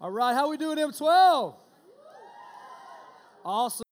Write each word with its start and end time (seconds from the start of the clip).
All 0.00 0.12
right, 0.12 0.32
how 0.32 0.48
we 0.48 0.56
doing, 0.56 0.78
M12? 0.78 1.56
Awesome. 3.44 3.82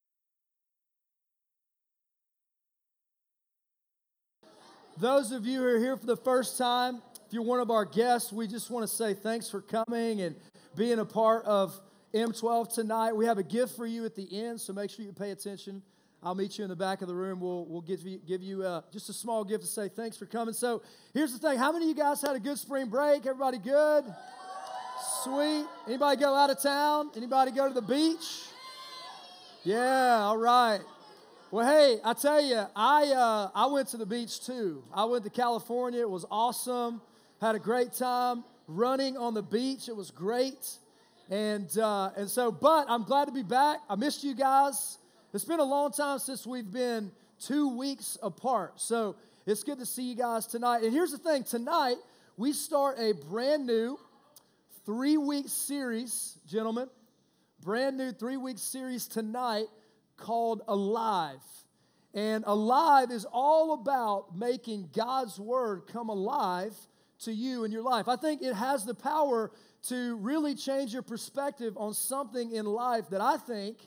Those 4.99 5.33
of 5.33 5.45
you 5.45 5.59
who 5.59 5.67
are 5.67 5.79
here 5.81 5.97
for 5.97 6.07
the 6.07 6.17
first 6.17 6.59
time, 6.59 7.03
if 7.27 7.33
you're 7.33 7.43
one 7.43 7.59
of 7.59 7.73
our 7.73 7.85
guests, 7.85 8.33
we 8.33 8.47
just 8.47 8.71
want 8.71 8.89
to 8.89 8.95
say 8.95 9.15
thanks 9.15 9.51
for 9.51 9.61
coming 9.61 10.21
and 10.21 10.37
being 10.77 11.01
a 11.01 11.05
part 11.05 11.45
of 11.45 11.77
M12 12.15 12.73
tonight. 12.73 13.13
We 13.13 13.27
have 13.27 13.39
a 13.39 13.43
gift 13.43 13.75
for 13.75 13.85
you 13.85 14.05
at 14.05 14.15
the 14.15 14.29
end, 14.31 14.61
so 14.61 14.73
make 14.73 14.91
sure 14.91 15.05
you 15.05 15.13
pay 15.13 15.33
attention. 15.33 15.83
I'll 16.23 16.37
meet 16.37 16.57
you 16.57 16.63
in 16.63 16.71
the 16.71 16.77
back 16.77 17.03
of 17.03 17.09
the 17.09 17.17
room. 17.17 17.41
We'll, 17.41 17.67
we'll 17.67 17.81
give 17.81 18.03
you, 18.03 18.19
give 18.19 18.45
you 18.45 18.63
uh, 18.63 18.83
just 18.93 19.09
a 19.09 19.13
small 19.13 19.43
gift 19.43 19.65
to 19.65 19.69
say 19.69 19.89
thanks 19.89 20.17
for 20.17 20.27
coming. 20.27 20.55
So 20.55 20.83
here's 21.13 21.33
the 21.33 21.41
thing 21.41 21.59
how 21.59 21.73
many 21.73 21.87
of 21.87 21.89
you 21.89 22.01
guys 22.01 22.23
had 22.23 22.37
a 22.37 22.41
good 22.41 22.59
spring 22.59 22.87
break? 22.87 23.27
Everybody 23.27 23.59
good? 23.59 24.05
Sweet. 25.07 25.67
Anybody 25.87 26.21
go 26.21 26.35
out 26.35 26.51
of 26.51 26.61
town? 26.61 27.11
Anybody 27.17 27.53
go 27.53 27.69
to 27.69 27.75
the 27.75 27.83
beach? 27.83 28.47
Yeah, 29.63 30.19
all 30.23 30.37
right. 30.37 30.81
Well, 31.53 31.65
hey, 31.65 31.99
I 32.05 32.13
tell 32.13 32.41
you, 32.41 32.63
I, 32.75 33.13
uh, 33.13 33.51
I 33.55 33.67
went 33.67 33.89
to 33.89 33.99
the 33.99 34.07
beach 34.07 34.45
too. 34.45 34.83
I 34.93 35.05
went 35.05 35.23
to 35.23 35.31
California. 35.31 36.01
It 36.01 36.11
was 36.11 36.25
awesome. 36.29 37.01
Had 37.41 37.55
a 37.55 37.61
great 37.61 37.93
time 37.93 38.43
running 38.67 39.17
on 39.17 39.35
the 39.35 39.43
beach. 39.43 39.89
It 39.89 39.95
was 39.95 40.11
great. 40.11 40.71
And, 41.31 41.77
uh, 41.79 42.11
and 42.17 42.29
so, 42.29 42.51
but 42.51 42.87
I'm 42.89 43.05
glad 43.05 43.27
to 43.27 43.33
be 43.33 43.45
back. 43.45 43.79
I 43.89 43.95
missed 43.95 44.25
you 44.25 44.35
guys. 44.35 44.99
It's 45.33 45.45
been 45.45 45.61
a 45.61 45.65
long 45.65 45.93
time 45.93 46.19
since 46.19 46.47
we've 46.47 46.71
been 46.71 47.13
two 47.41 47.77
weeks 47.77 48.19
apart. 48.23 48.81
So 48.81 49.15
it's 49.47 49.63
good 49.63 49.79
to 49.79 49.87
see 49.87 50.03
you 50.03 50.17
guys 50.17 50.47
tonight. 50.47 50.83
And 50.83 50.93
here's 50.93 51.13
the 51.13 51.19
thing 51.19 51.45
tonight, 51.45 51.97
we 52.37 52.53
start 52.53 52.99
a 52.99 53.13
brand 53.13 53.67
new 53.67 53.99
three 54.87 55.17
week 55.17 55.47
series, 55.49 56.39
gentlemen. 56.47 56.89
Brand 57.61 57.97
new 57.97 58.13
three 58.13 58.37
week 58.37 58.59
series 58.59 59.09
tonight 59.09 59.67
called 60.17 60.63
Alive. 60.69 61.43
And 62.15 62.45
Alive 62.47 63.11
is 63.11 63.27
all 63.31 63.75
about 63.75 64.39
making 64.39 64.91
God's 64.95 65.41
Word 65.41 65.83
come 65.93 66.09
alive 66.09 66.73
to 67.25 67.33
you 67.33 67.65
in 67.65 67.73
your 67.73 67.83
life. 67.83 68.07
I 68.09 68.15
think 68.15 68.43
it 68.43 68.55
has 68.55 68.85
the 68.85 68.95
power 68.95 69.51
to 69.89 70.17
really 70.17 70.55
change 70.55 70.93
your 70.93 71.03
perspective 71.03 71.77
on 71.77 71.93
something 71.93 72.53
in 72.53 72.65
life 72.65 73.11
that 73.11 73.21
I 73.21 73.39
think 73.39 73.79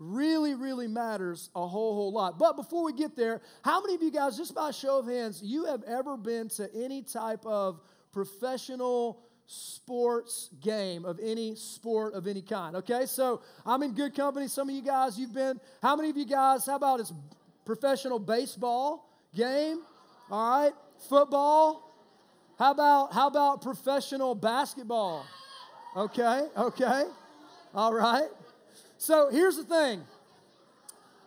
really, 0.00 0.54
really 0.54 0.88
matters 0.88 1.50
a 1.54 1.66
whole, 1.66 1.94
whole 1.94 2.12
lot. 2.12 2.38
But 2.38 2.56
before 2.56 2.84
we 2.84 2.92
get 2.92 3.16
there, 3.16 3.42
how 3.62 3.80
many 3.80 3.94
of 3.94 4.02
you 4.02 4.10
guys, 4.10 4.36
just 4.36 4.54
by 4.56 4.72
show 4.72 4.98
of 4.98 5.06
hands, 5.06 5.40
you 5.40 5.66
have 5.66 5.84
ever 5.84 6.16
been 6.16 6.48
to 6.50 6.68
any 6.74 7.02
type 7.02 7.46
of 7.46 7.80
professional 8.12 9.22
sports 9.50 10.50
game 10.60 11.06
of 11.06 11.18
any 11.22 11.54
sport 11.54 12.12
of 12.12 12.26
any 12.26 12.42
kind? 12.42 12.76
Okay, 12.76 13.06
so 13.06 13.40
I'm 13.64 13.82
in 13.82 13.94
good 13.94 14.14
company. 14.14 14.46
Some 14.46 14.68
of 14.68 14.74
you 14.74 14.82
guys, 14.82 15.18
you've 15.18 15.34
been, 15.34 15.58
how 15.82 15.96
many 15.96 16.10
of 16.10 16.16
you 16.18 16.26
guys, 16.26 16.66
how 16.66 16.76
about 16.76 17.00
it's 17.00 17.12
professional 17.64 18.18
baseball 18.18 19.10
game? 19.34 19.80
All 20.30 20.64
right, 20.64 20.72
football. 21.08 21.84
How 22.58 22.72
about 22.72 23.12
how 23.12 23.28
about 23.28 23.62
professional 23.62 24.34
basketball? 24.34 25.24
Okay, 25.96 26.46
okay. 26.56 27.04
All 27.74 27.94
right. 27.94 28.28
So 28.98 29.30
here's 29.30 29.56
the 29.56 29.64
thing 29.64 30.02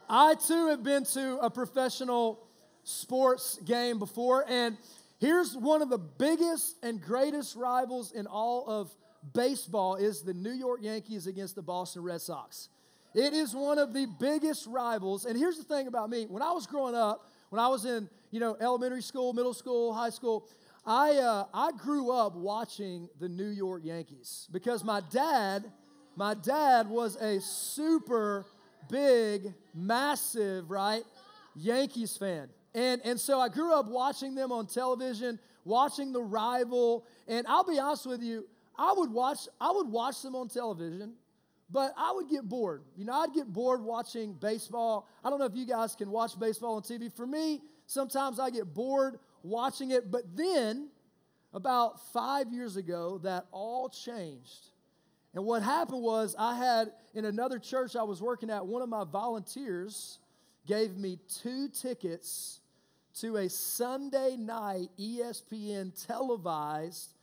I 0.10 0.36
too 0.36 0.68
have 0.68 0.84
been 0.84 1.06
to 1.06 1.40
a 1.40 1.50
professional 1.50 2.46
sports 2.84 3.60
game 3.66 3.98
before, 3.98 4.46
and 4.48 4.78
here's 5.22 5.56
one 5.56 5.82
of 5.82 5.90
the 5.90 5.98
biggest 5.98 6.76
and 6.84 7.02
greatest 7.02 7.56
rivals 7.56 8.12
in 8.12 8.28
all 8.28 8.68
of 8.68 8.94
baseball 9.34 9.96
is 9.96 10.24
the 10.24 10.34
New 10.34 10.52
York 10.52 10.80
Yankees 10.82 11.28
against 11.28 11.56
the 11.56 11.62
Boston 11.62 12.04
Red 12.04 12.20
Sox. 12.20 12.68
It 13.14 13.34
is 13.34 13.56
one 13.56 13.78
of 13.78 13.94
the 13.94 14.08
biggest 14.20 14.68
rivals. 14.68 15.26
And 15.26 15.38
here's 15.38 15.58
the 15.58 15.64
thing 15.64 15.88
about 15.88 16.10
me 16.10 16.26
when 16.26 16.42
I 16.42 16.52
was 16.52 16.66
growing 16.66 16.96
up, 16.96 17.30
when 17.50 17.60
I 17.62 17.68
was 17.68 17.86
in 17.86 18.10
you 18.32 18.40
know 18.40 18.58
elementary 18.60 19.02
school, 19.02 19.32
middle 19.32 19.54
school, 19.54 19.94
high 19.94 20.10
school, 20.10 20.48
I, 20.86 21.18
uh, 21.18 21.46
I 21.54 21.72
grew 21.74 22.12
up 22.12 22.36
watching 22.36 23.08
the 23.20 23.30
New 23.30 23.50
York 23.50 23.84
Yankees 23.86 24.48
because 24.52 24.84
my 24.84 25.02
dad, 25.12 25.72
my 26.16 26.34
dad 26.34 26.90
was 26.90 27.18
a 27.18 27.40
super 27.40 28.46
big, 28.90 29.54
massive, 29.76 30.72
right, 30.72 31.04
Yankees 31.56 32.18
fan. 32.18 32.50
And, 32.74 33.02
and 33.04 33.20
so 33.20 33.40
I 33.40 33.50
grew 33.50 33.74
up 33.74 33.88
watching 33.88 34.36
them 34.36 34.52
on 34.52 34.68
television, 34.68 35.40
watching 35.66 36.14
the 36.14 36.22
rival. 36.22 37.06
And 37.28 37.46
I'll 37.48 37.66
be 37.66 37.80
honest 37.80 38.06
with 38.06 38.22
you, 38.22 38.48
I 38.78 38.94
would 38.96 39.12
watch, 39.12 39.48
I 39.60 39.72
would 39.72 39.88
watch 39.88 40.22
them 40.22 40.36
on 40.36 40.48
television, 40.48 41.14
but 41.70 41.94
I 41.98 42.12
would 42.14 42.30
get 42.30 42.48
bored. 42.48 42.84
You 42.98 43.06
know, 43.06 43.14
I'd 43.14 43.34
get 43.34 43.52
bored 43.52 43.84
watching 43.84 44.34
baseball. 44.34 45.08
I 45.24 45.30
don't 45.30 45.40
know 45.40 45.46
if 45.46 45.56
you 45.56 45.66
guys 45.66 45.96
can 45.96 46.10
watch 46.10 46.40
baseball 46.40 46.76
on 46.76 46.82
TV. 46.82 47.12
For 47.14 47.28
me, 47.28 47.62
sometimes 47.86 48.40
I 48.40 48.50
get 48.50 48.74
bored 48.74 49.20
watching 49.44 49.92
it. 49.92 50.10
But 50.10 50.36
then, 50.36 50.90
about 51.54 52.02
five 52.14 52.52
years 52.52 52.78
ago, 52.78 53.20
that 53.24 53.46
all 53.52 53.90
changed. 53.90 54.70
And 55.34 55.46
what 55.46 55.62
happened 55.64 56.02
was, 56.02 56.36
I 56.38 56.56
had 56.56 56.92
in 57.14 57.26
another 57.26 57.60
church 57.60 57.96
I 57.96 58.04
was 58.04 58.22
working 58.22 58.50
at, 58.50 58.66
one 58.66 58.82
of 58.82 58.90
my 58.90 59.04
volunteers 59.04 60.20
gave 60.66 60.98
me 60.98 61.20
two 61.42 61.70
tickets 61.70 62.61
to 63.20 63.38
a 63.38 63.50
Sunday 63.50 64.36
night 64.38 64.90
ESPN 65.00 65.92
televised 66.08 67.14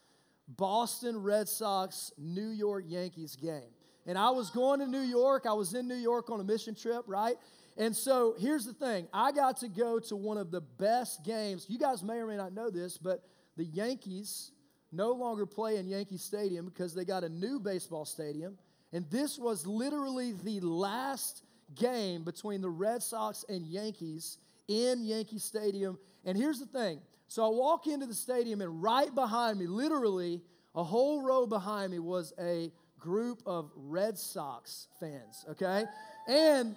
Boston 0.48 1.22
Red 1.22 1.48
Sox 1.48 2.12
New 2.18 2.48
York 2.48 2.84
Yankees 2.86 3.36
game. 3.36 3.70
And 4.06 4.16
I 4.16 4.30
was 4.30 4.50
going 4.50 4.80
to 4.80 4.86
New 4.86 5.00
York. 5.00 5.44
I 5.46 5.52
was 5.52 5.74
in 5.74 5.86
New 5.86 5.94
York 5.94 6.30
on 6.30 6.40
a 6.40 6.44
mission 6.44 6.74
trip, 6.74 7.04
right? 7.06 7.36
And 7.76 7.94
so 7.94 8.34
here's 8.38 8.64
the 8.64 8.72
thing 8.72 9.06
I 9.12 9.32
got 9.32 9.58
to 9.58 9.68
go 9.68 9.98
to 10.00 10.16
one 10.16 10.38
of 10.38 10.50
the 10.50 10.60
best 10.60 11.24
games. 11.24 11.66
You 11.68 11.78
guys 11.78 12.02
may 12.02 12.14
or 12.14 12.26
may 12.26 12.36
not 12.36 12.52
know 12.52 12.70
this, 12.70 12.98
but 12.98 13.22
the 13.56 13.64
Yankees 13.64 14.52
no 14.90 15.12
longer 15.12 15.46
play 15.46 15.76
in 15.76 15.86
Yankee 15.86 16.16
Stadium 16.16 16.64
because 16.64 16.94
they 16.94 17.04
got 17.04 17.24
a 17.24 17.28
new 17.28 17.60
baseball 17.60 18.04
stadium. 18.04 18.56
And 18.92 19.04
this 19.10 19.38
was 19.38 19.66
literally 19.66 20.32
the 20.32 20.60
last 20.60 21.42
game 21.74 22.24
between 22.24 22.62
the 22.62 22.70
Red 22.70 23.02
Sox 23.02 23.44
and 23.48 23.66
Yankees 23.66 24.38
in 24.68 25.04
Yankee 25.04 25.38
Stadium. 25.38 25.98
And 26.24 26.36
here's 26.36 26.60
the 26.60 26.66
thing 26.66 27.00
so 27.28 27.44
I 27.44 27.48
walk 27.48 27.86
into 27.86 28.06
the 28.06 28.14
stadium, 28.14 28.62
and 28.62 28.82
right 28.82 29.14
behind 29.14 29.58
me, 29.58 29.66
literally 29.66 30.40
a 30.74 30.82
whole 30.82 31.22
row 31.22 31.46
behind 31.46 31.92
me, 31.92 31.98
was 31.98 32.32
a 32.38 32.72
group 32.98 33.42
of 33.44 33.70
Red 33.76 34.16
Sox 34.16 34.88
fans, 34.98 35.44
okay? 35.50 35.84
And 36.26 36.74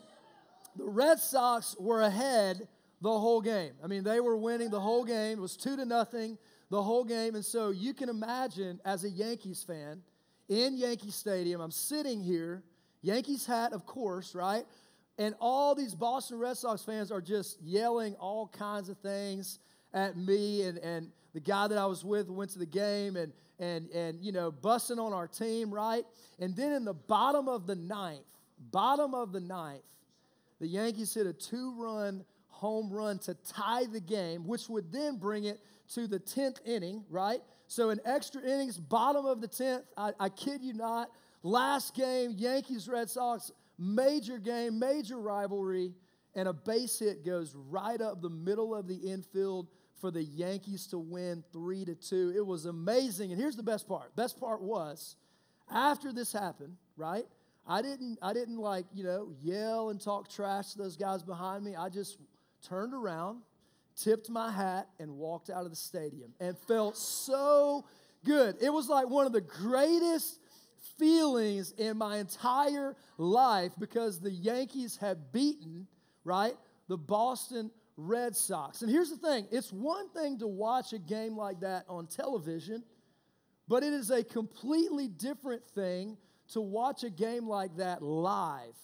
the 0.76 0.86
Red 0.86 1.20
Sox 1.20 1.76
were 1.80 2.02
ahead 2.02 2.68
the 3.02 3.18
whole 3.18 3.42
game. 3.42 3.74
I 3.84 3.88
mean, 3.88 4.04
they 4.04 4.20
were 4.20 4.36
winning 4.38 4.70
the 4.70 4.80
whole 4.80 5.06
game. 5.06 5.40
It 5.40 5.42
was 5.42 5.58
two 5.58 5.76
to 5.78 5.86
nothing 5.86 6.38
the 6.70 6.82
whole 6.82 7.04
game. 7.04 7.36
And 7.36 7.44
so 7.44 7.70
you 7.70 7.94
can 7.94 8.10
imagine, 8.10 8.80
as 8.86 9.04
a 9.04 9.10
Yankees 9.10 9.64
fan, 9.64 10.02
in 10.50 10.78
Yankee 10.78 11.12
Stadium, 11.12 11.62
I'm 11.62 11.72
sitting 11.72 12.22
here, 12.22 12.64
Yankees 13.02 13.46
hat, 13.46 13.72
of 13.72 13.86
course, 13.86 14.36
right? 14.36 14.66
And 15.22 15.36
all 15.40 15.76
these 15.76 15.94
Boston 15.94 16.40
Red 16.40 16.58
Sox 16.58 16.84
fans 16.84 17.12
are 17.12 17.22
just 17.22 17.62
yelling 17.62 18.16
all 18.16 18.48
kinds 18.48 18.90
of 18.90 18.98
things 18.98 19.60
at 19.94 20.18
me 20.18 20.64
and, 20.64 20.80
and 20.80 21.12
the 21.36 21.40
guy 21.40 21.68
that 21.68 21.78
I 21.78 21.86
was 21.86 22.04
with 22.04 22.28
went 22.32 22.50
to 22.54 22.60
the 22.60 22.66
game 22.66 23.16
and, 23.16 23.32
and, 23.60 23.88
and, 23.92 24.18
you 24.20 24.32
know, 24.32 24.50
busting 24.50 24.98
on 24.98 25.14
our 25.14 25.28
team, 25.28 25.72
right? 25.72 26.06
And 26.40 26.56
then 26.56 26.72
in 26.72 26.86
the 26.86 26.96
bottom 26.96 27.48
of 27.48 27.68
the 27.68 27.76
ninth, 27.76 28.26
bottom 28.72 29.14
of 29.14 29.32
the 29.32 29.40
ninth, 29.40 29.84
the 30.60 30.66
Yankees 30.66 31.14
hit 31.14 31.28
a 31.28 31.34
two 31.34 31.76
run 31.78 32.26
home 32.48 32.92
run 32.92 33.20
to 33.20 33.36
tie 33.48 33.86
the 33.86 34.02
game, 34.02 34.48
which 34.48 34.70
would 34.70 34.92
then 34.92 35.18
bring 35.18 35.44
it 35.44 35.60
to 35.94 36.08
the 36.08 36.20
10th 36.20 36.66
inning, 36.66 37.04
right? 37.12 37.42
So 37.68 37.92
in 37.92 38.00
extra 38.06 38.42
innings, 38.42 38.80
bottom 38.80 39.28
of 39.28 39.40
the 39.40 39.48
10th, 39.48 39.84
I, 39.96 40.14
I 40.20 40.30
kid 40.30 40.64
you 40.64 40.74
not, 40.74 41.12
last 41.44 41.94
game, 41.94 42.34
Yankees 42.36 42.88
Red 42.88 43.08
Sox, 43.08 43.52
major 43.82 44.38
game, 44.38 44.78
major 44.78 45.18
rivalry, 45.18 45.94
and 46.36 46.48
a 46.48 46.54
base 46.54 47.00
hit 47.00 47.26
goes 47.26 47.56
right 47.56 48.00
up 48.00 48.22
the 48.22 48.30
middle 48.30 48.76
of 48.76 48.88
the 48.88 48.96
infield 48.96 49.68
for 50.00 50.12
the 50.12 50.24
Yankees 50.24 50.88
to 50.88 51.00
win 51.00 51.44
3 51.52 51.86
to 51.86 51.96
2. 51.96 52.34
It 52.36 52.46
was 52.46 52.66
amazing. 52.66 53.32
And 53.32 53.42
here's 53.42 53.56
the 53.56 53.64
best 53.64 53.88
part. 53.88 54.16
Best 54.16 54.40
part 54.40 54.62
was 54.62 55.16
after 55.72 56.14
this 56.14 56.32
happened, 56.32 56.76
right? 56.96 57.26
I 57.68 57.82
didn't, 57.82 58.18
I 58.22 58.34
didn't 58.34 58.58
like, 58.58 58.86
you 58.94 59.04
know, 59.04 59.30
yell 59.42 59.90
and 59.90 60.02
talk 60.02 60.30
trash 60.30 60.72
to 60.72 60.78
those 60.78 60.96
guys 60.96 61.22
behind 61.22 61.64
me. 61.64 61.76
I 61.76 61.90
just 61.90 62.18
turned 62.68 62.94
around, 62.94 63.42
tipped 63.96 64.30
my 64.30 64.52
hat, 64.52 64.90
and 65.00 65.18
walked 65.18 65.50
out 65.50 65.64
of 65.64 65.70
the 65.70 65.76
stadium 65.76 66.34
and 66.40 66.58
felt 66.58 66.98
so 66.98 67.86
good. 68.26 68.58
It 68.62 68.72
was 68.72 68.90
like 68.90 69.10
one 69.10 69.26
of 69.26 69.34
the 69.34 69.42
greatest 69.42 70.40
feelings 70.98 71.74
in 71.78 71.98
my 71.98 72.18
entire 72.18 72.96
life 73.18 73.72
because 73.80 74.20
the 74.20 74.32
Yankees 74.32 74.98
had 74.98 75.32
beaten, 75.32 75.88
right, 76.24 76.56
the 76.88 76.98
Boston 76.98 77.72
Red 77.98 78.36
Sox. 78.36 78.82
And 78.82 78.92
here's 78.92 79.10
the 79.10 79.18
thing 79.18 79.48
it's 79.52 79.72
one 79.72 80.10
thing 80.10 80.40
to 80.40 80.48
watch 80.48 80.94
a 80.94 81.00
game 81.00 81.38
like 81.38 81.60
that 81.62 81.86
on 81.88 82.08
television, 82.08 82.84
but 83.68 83.84
it 83.84 83.94
is 83.94 84.10
a 84.10 84.24
completely 84.24 85.08
different 85.08 85.66
thing 85.70 86.18
to 86.50 86.62
watch 86.62 87.04
a 87.04 87.10
game 87.10 87.48
like 87.48 87.78
that 87.78 88.02
live, 88.02 88.76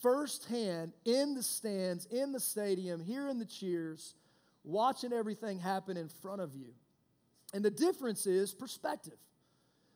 firsthand, 0.00 0.92
in 1.04 1.34
the 1.34 1.42
stands, 1.42 2.06
in 2.06 2.32
the 2.32 2.40
stadium, 2.40 3.00
hearing 3.00 3.38
the 3.38 3.44
cheers, 3.44 4.14
watching 4.62 5.12
everything 5.12 5.58
happen 5.58 5.96
in 5.96 6.08
front 6.08 6.40
of 6.40 6.54
you. 6.54 6.72
And 7.52 7.64
the 7.64 7.70
difference 7.70 8.26
is 8.26 8.54
perspective. 8.54 9.18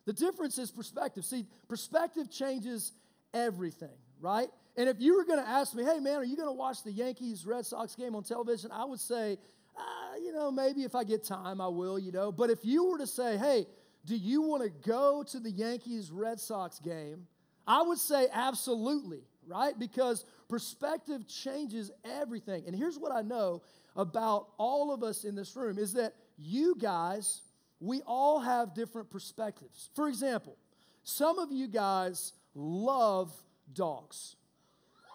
The 0.09 0.15
difference 0.15 0.57
is 0.57 0.71
perspective. 0.71 1.23
See, 1.23 1.45
perspective 1.69 2.31
changes 2.31 2.93
everything, 3.35 3.99
right? 4.23 4.49
And 4.79 4.89
if 4.89 4.99
you 5.01 5.15
were 5.15 5.25
going 5.27 5.39
to 5.39 5.47
ask 5.47 5.75
me, 5.75 5.85
hey, 5.85 6.01
man, 6.01 6.17
are 6.17 6.25
you 6.25 6.35
going 6.35 6.49
to 6.49 6.55
watch 6.55 6.83
the 6.83 6.91
Yankees 6.91 7.45
Red 7.45 7.67
Sox 7.67 7.95
game 7.95 8.15
on 8.15 8.23
television? 8.23 8.71
I 8.73 8.87
would 8.87 9.01
say, 9.01 9.37
uh, 9.77 10.17
you 10.17 10.33
know, 10.33 10.51
maybe 10.51 10.85
if 10.85 10.95
I 10.95 11.05
get 11.05 11.25
time, 11.25 11.61
I 11.61 11.69
will, 11.69 11.99
you 11.99 12.11
know. 12.11 12.33
But 12.33 12.49
if 12.49 12.61
you 12.63 12.87
were 12.87 12.97
to 12.97 13.07
say, 13.07 13.37
hey, 13.37 13.67
do 14.07 14.17
you 14.17 14.41
want 14.41 14.63
to 14.63 14.71
go 14.89 15.23
to 15.25 15.41
the 15.41 15.51
Yankees 15.51 16.11
Red 16.11 16.41
Sox 16.41 16.79
game? 16.79 17.27
I 17.67 17.83
would 17.83 17.99
say 17.99 18.29
absolutely, 18.33 19.25
right? 19.47 19.79
Because 19.79 20.25
perspective 20.49 21.29
changes 21.29 21.91
everything. 22.03 22.65
And 22.67 22.75
here's 22.75 22.99
what 22.99 23.13
I 23.13 23.21
know 23.21 23.61
about 23.95 24.53
all 24.57 24.91
of 24.91 25.03
us 25.03 25.25
in 25.25 25.35
this 25.35 25.55
room 25.55 25.77
is 25.77 25.93
that 25.93 26.15
you 26.39 26.77
guys, 26.81 27.43
we 27.81 28.03
all 28.03 28.41
have 28.41 28.75
different 28.75 29.11
perspectives. 29.11 29.91
For 29.95 30.09
example, 30.09 30.57
some 31.05 31.39
of 31.39 31.53
you 31.53 31.69
guys 31.69 32.33
love 32.55 33.33
dogs. 33.73 34.37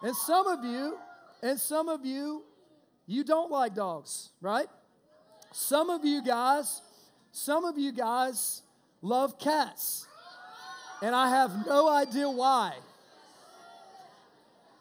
And 0.02 0.14
some 0.14 0.46
of 0.46 0.64
you, 0.64 0.98
and 1.42 1.58
some 1.58 1.88
of 1.88 2.04
you, 2.04 2.42
you 3.06 3.24
don't 3.24 3.50
like 3.50 3.74
dogs, 3.74 4.30
right? 4.40 4.66
Some 5.52 5.90
of 5.90 6.04
you 6.04 6.22
guys, 6.22 6.80
some 7.32 7.64
of 7.64 7.78
you 7.78 7.92
guys 7.92 8.62
love 9.02 9.38
cats. 9.38 10.06
And 11.02 11.14
I 11.14 11.28
have 11.28 11.66
no 11.66 11.88
idea 11.88 12.30
why. 12.30 12.72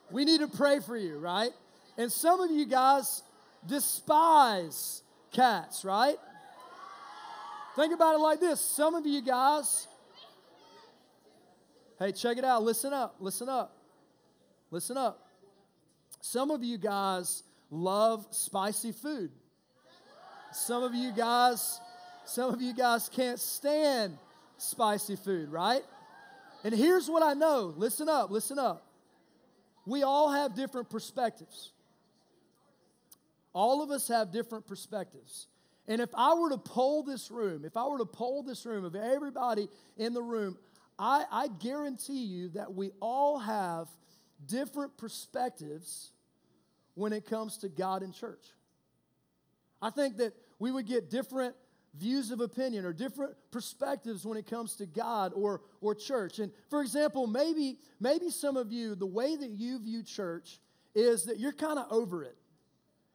We 0.10 0.26
need 0.26 0.40
to 0.40 0.48
pray 0.48 0.80
for 0.80 0.96
you, 0.96 1.18
right? 1.18 1.52
And 1.98 2.12
some 2.12 2.40
of 2.40 2.50
you 2.50 2.66
guys 2.66 3.24
despise 3.68 5.04
cats, 5.32 5.84
right? 5.84 6.18
Think 7.76 7.94
about 7.94 8.16
it 8.16 8.20
like 8.20 8.40
this. 8.40 8.62
Some 8.62 8.94
of 8.94 9.06
you 9.06 9.22
guys, 9.22 9.88
hey, 11.98 12.12
check 12.12 12.38
it 12.38 12.46
out. 12.46 12.64
Listen 12.64 12.94
up. 12.94 13.16
Listen 13.20 13.50
up. 13.50 13.76
Listen 14.70 14.98
up. 14.98 15.28
Some 16.22 16.52
of 16.52 16.64
you 16.64 16.78
guys 16.78 17.44
love 17.72 18.28
spicy 18.30 18.92
food. 18.92 19.32
Some 20.52 20.84
of 20.84 20.94
you 20.94 21.12
guys, 21.12 21.80
some 22.26 22.54
of 22.54 22.62
you 22.62 22.74
guys 22.74 23.10
can't 23.10 23.40
stand 23.40 24.18
spicy 24.58 25.16
food, 25.16 25.52
right? 25.52 25.82
And 26.64 26.74
here's 26.74 27.10
what 27.10 27.24
I 27.24 27.34
know. 27.34 27.74
Listen 27.76 28.08
up, 28.08 28.30
listen 28.30 28.60
up. 28.60 28.86
We 29.86 30.04
all 30.04 30.32
have 30.32 30.56
different 30.56 30.90
perspectives. 30.90 31.72
All 33.52 33.84
of 33.84 33.92
us 33.92 34.08
have 34.08 34.32
different 34.32 34.68
perspectives. 34.68 35.48
And 35.88 36.02
if 36.02 36.10
I 36.16 36.34
were 36.34 36.50
to 36.50 36.58
poll 36.58 37.04
this 37.04 37.30
room, 37.30 37.66
if 37.66 37.76
I 37.76 37.86
were 37.88 37.98
to 37.98 38.06
poll 38.06 38.44
this 38.44 38.66
room 38.66 38.86
of 38.86 38.96
everybody 38.96 39.68
in 39.98 40.14
the 40.14 40.22
room, 40.22 40.58
I, 40.98 41.26
I 41.32 41.48
guarantee 41.48 42.24
you 42.24 42.50
that 42.50 42.74
we 42.74 42.92
all 43.02 43.40
have 43.40 43.90
different 44.46 44.98
perspectives 44.98 46.12
when 46.96 47.12
it 47.12 47.26
comes 47.26 47.58
to 47.60 47.70
God 47.70 48.04
and 48.04 48.14
church. 48.14 48.46
I 49.82 49.90
think 49.90 50.18
that 50.18 50.34
we 50.60 50.72
would 50.72 50.88
get 50.88 51.10
different 51.10 51.56
views 51.96 52.32
of 52.32 52.40
opinion 52.40 52.86
or 52.86 52.94
different 52.94 53.36
perspectives 53.52 54.26
when 54.26 54.38
it 54.38 54.48
comes 54.48 54.76
to 54.76 54.86
God 54.86 55.34
or, 55.36 55.62
or 55.82 55.94
church. 55.94 56.40
And 56.40 56.52
for 56.70 56.82
example, 56.82 57.28
maybe, 57.28 57.78
maybe 58.00 58.30
some 58.30 58.58
of 58.58 58.72
you, 58.72 58.96
the 58.96 59.06
way 59.06 59.36
that 59.36 59.50
you 59.50 59.80
view 59.80 60.04
church 60.04 60.60
is 60.96 61.26
that 61.26 61.40
you're 61.40 61.52
kind 61.54 61.78
of 61.78 61.86
over 61.92 62.24
it. 62.24 62.38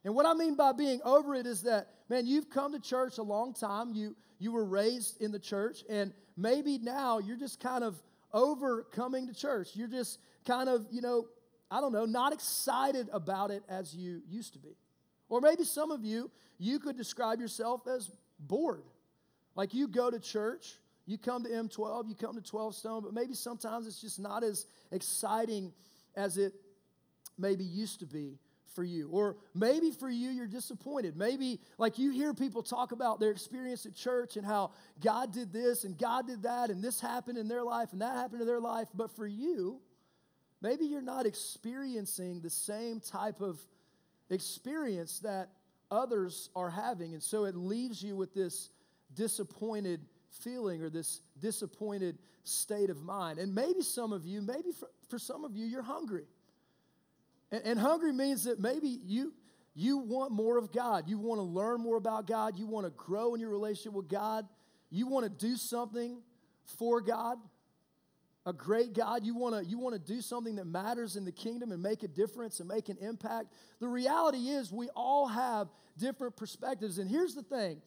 And 0.05 0.15
what 0.15 0.25
I 0.25 0.33
mean 0.33 0.55
by 0.55 0.71
being 0.71 1.01
over 1.03 1.35
it 1.35 1.45
is 1.45 1.63
that, 1.63 1.87
man, 2.09 2.25
you've 2.25 2.49
come 2.49 2.71
to 2.73 2.79
church 2.79 3.17
a 3.17 3.23
long 3.23 3.53
time. 3.53 3.93
You, 3.93 4.15
you 4.37 4.51
were 4.51 4.65
raised 4.65 5.21
in 5.21 5.31
the 5.31 5.39
church, 5.39 5.83
and 5.89 6.13
maybe 6.37 6.77
now 6.77 7.19
you're 7.19 7.37
just 7.37 7.59
kind 7.59 7.83
of 7.83 8.01
over 8.33 8.83
coming 8.93 9.27
to 9.27 9.33
church. 9.33 9.71
You're 9.73 9.89
just 9.89 10.19
kind 10.45 10.69
of, 10.69 10.85
you 10.91 11.01
know, 11.01 11.27
I 11.69 11.81
don't 11.81 11.91
know, 11.91 12.05
not 12.05 12.33
excited 12.33 13.09
about 13.11 13.51
it 13.51 13.63
as 13.67 13.93
you 13.93 14.21
used 14.27 14.53
to 14.53 14.59
be. 14.59 14.75
Or 15.27 15.41
maybe 15.41 15.63
some 15.63 15.91
of 15.91 16.03
you, 16.03 16.31
you 16.57 16.79
could 16.79 16.97
describe 16.97 17.39
yourself 17.39 17.87
as 17.87 18.09
bored. 18.39 18.83
Like 19.55 19.73
you 19.73 19.87
go 19.87 20.09
to 20.09 20.19
church, 20.19 20.79
you 21.05 21.17
come 21.17 21.43
to 21.43 21.49
M12, 21.49 22.07
you 22.07 22.15
come 22.15 22.35
to 22.35 22.41
12 22.41 22.75
Stone, 22.75 23.03
but 23.03 23.13
maybe 23.13 23.33
sometimes 23.33 23.85
it's 23.85 24.01
just 24.01 24.19
not 24.19 24.43
as 24.43 24.65
exciting 24.91 25.73
as 26.15 26.37
it 26.37 26.53
maybe 27.37 27.63
used 27.63 27.99
to 27.99 28.05
be 28.05 28.37
for 28.73 28.83
you. 28.83 29.09
Or 29.09 29.37
maybe 29.53 29.91
for 29.91 30.09
you, 30.09 30.29
you're 30.29 30.47
disappointed. 30.47 31.15
Maybe, 31.17 31.59
like, 31.77 31.97
you 31.97 32.11
hear 32.11 32.33
people 32.33 32.63
talk 32.63 32.91
about 32.91 33.19
their 33.19 33.31
experience 33.31 33.85
at 33.85 33.95
church 33.95 34.37
and 34.37 34.45
how 34.45 34.71
God 35.01 35.33
did 35.33 35.51
this 35.51 35.83
and 35.83 35.97
God 35.97 36.27
did 36.27 36.43
that 36.43 36.69
and 36.69 36.83
this 36.83 36.99
happened 36.99 37.37
in 37.37 37.47
their 37.47 37.63
life 37.63 37.91
and 37.91 38.01
that 38.01 38.15
happened 38.15 38.41
in 38.41 38.47
their 38.47 38.59
life. 38.59 38.87
But 38.93 39.11
for 39.15 39.27
you, 39.27 39.79
maybe 40.61 40.85
you're 40.85 41.01
not 41.01 41.25
experiencing 41.25 42.41
the 42.41 42.49
same 42.49 42.99
type 42.99 43.41
of 43.41 43.59
experience 44.29 45.19
that 45.19 45.49
others 45.91 46.49
are 46.55 46.69
having. 46.69 47.13
And 47.13 47.23
so 47.23 47.45
it 47.45 47.55
leaves 47.55 48.03
you 48.03 48.15
with 48.15 48.33
this 48.33 48.69
disappointed 49.15 50.01
feeling 50.29 50.81
or 50.81 50.89
this 50.89 51.21
disappointed 51.39 52.17
state 52.43 52.89
of 52.89 53.01
mind. 53.01 53.39
And 53.39 53.53
maybe 53.53 53.81
some 53.81 54.13
of 54.13 54.25
you, 54.25 54.41
maybe 54.41 54.71
for, 54.71 54.89
for 55.09 55.19
some 55.19 55.43
of 55.43 55.55
you, 55.55 55.65
you're 55.65 55.81
hungry. 55.81 56.25
And, 57.51 57.61
and 57.65 57.79
hungry 57.79 58.13
means 58.13 58.43
that 58.45 58.59
maybe 58.59 58.99
you, 59.05 59.33
you 59.75 59.97
want 59.97 60.31
more 60.31 60.57
of 60.57 60.71
God. 60.71 61.07
You 61.07 61.17
want 61.17 61.39
to 61.39 61.43
learn 61.43 61.81
more 61.81 61.97
about 61.97 62.27
God. 62.27 62.57
You 62.57 62.67
want 62.67 62.85
to 62.85 62.91
grow 62.91 63.33
in 63.33 63.41
your 63.41 63.49
relationship 63.49 63.93
with 63.93 64.07
God. 64.07 64.47
You 64.89 65.07
want 65.07 65.25
to 65.25 65.47
do 65.47 65.55
something 65.55 66.21
for 66.77 67.01
God 67.01 67.37
a 68.49 68.53
great 68.53 68.93
God, 68.93 69.23
you 69.23 69.35
want 69.35 69.55
to 69.55 69.69
you 69.69 69.77
want 69.77 69.93
to 69.93 70.13
do 70.13 70.21
something 70.21 70.55
that 70.55 70.65
matters 70.65 71.15
in 71.15 71.23
the 71.23 71.31
kingdom 71.31 71.71
and 71.71 71.81
make 71.81 72.03
a 72.03 72.07
difference 72.07 72.59
and 72.59 72.67
make 72.67 72.89
an 72.89 72.97
impact. 72.99 73.53
The 73.79 73.87
reality 73.87 74.49
is 74.49 74.71
we 74.71 74.89
all 74.95 75.27
have 75.27 75.67
different 75.97 76.35
perspectives. 76.35 76.97
And 76.97 77.09
here's 77.09 77.35
the 77.35 77.43
thing. 77.43 77.81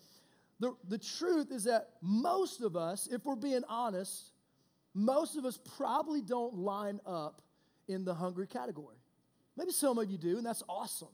The, 0.61 0.75
the 0.89 0.99
truth 0.99 1.51
is 1.51 1.65
that 1.65 1.89
most 2.01 2.61
of 2.61 2.77
us, 2.77 3.09
if 3.11 3.25
we're 3.25 3.35
being 3.35 3.63
honest, 3.69 4.31
most 4.95 5.37
of 5.37 5.45
us 5.45 5.59
probably 5.77 6.21
don't 6.21 6.55
line 6.55 7.01
up 7.05 7.43
in 7.89 8.05
the 8.05 8.15
hungry 8.15 8.47
category. 8.47 9.02
Maybe 9.57 9.73
some 9.73 9.99
of 9.99 10.11
you 10.11 10.19
do, 10.19 10.39
and 10.39 10.47
that's 10.47 10.63
awesome. 10.69 11.09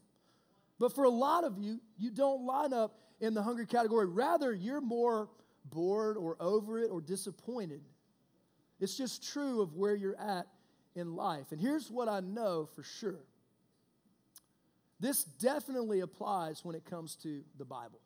But 0.78 0.94
for 0.94 1.04
a 1.04 1.10
lot 1.10 1.44
of 1.44 1.58
you, 1.58 1.80
you 1.96 2.10
don't 2.10 2.46
line 2.46 2.72
up 2.72 2.98
in 3.20 3.34
the 3.34 3.42
hungry 3.42 3.66
category. 3.66 4.06
Rather, 4.06 4.52
you're 4.52 4.80
more 4.80 5.28
bored 5.64 6.16
or 6.16 6.36
over 6.40 6.78
it 6.78 6.88
or 6.90 7.00
disappointed 7.00 7.80
it's 8.80 8.96
just 8.96 9.32
true 9.32 9.60
of 9.60 9.74
where 9.74 9.94
you're 9.94 10.18
at 10.18 10.46
in 10.94 11.14
life. 11.16 11.46
And 11.50 11.60
here's 11.60 11.90
what 11.90 12.08
I 12.08 12.20
know 12.20 12.68
for 12.74 12.82
sure 12.82 13.20
this 15.00 15.22
definitely 15.22 16.00
applies 16.00 16.64
when 16.64 16.74
it 16.74 16.84
comes 16.84 17.14
to 17.22 17.42
the 17.56 17.64
Bible. 17.64 18.00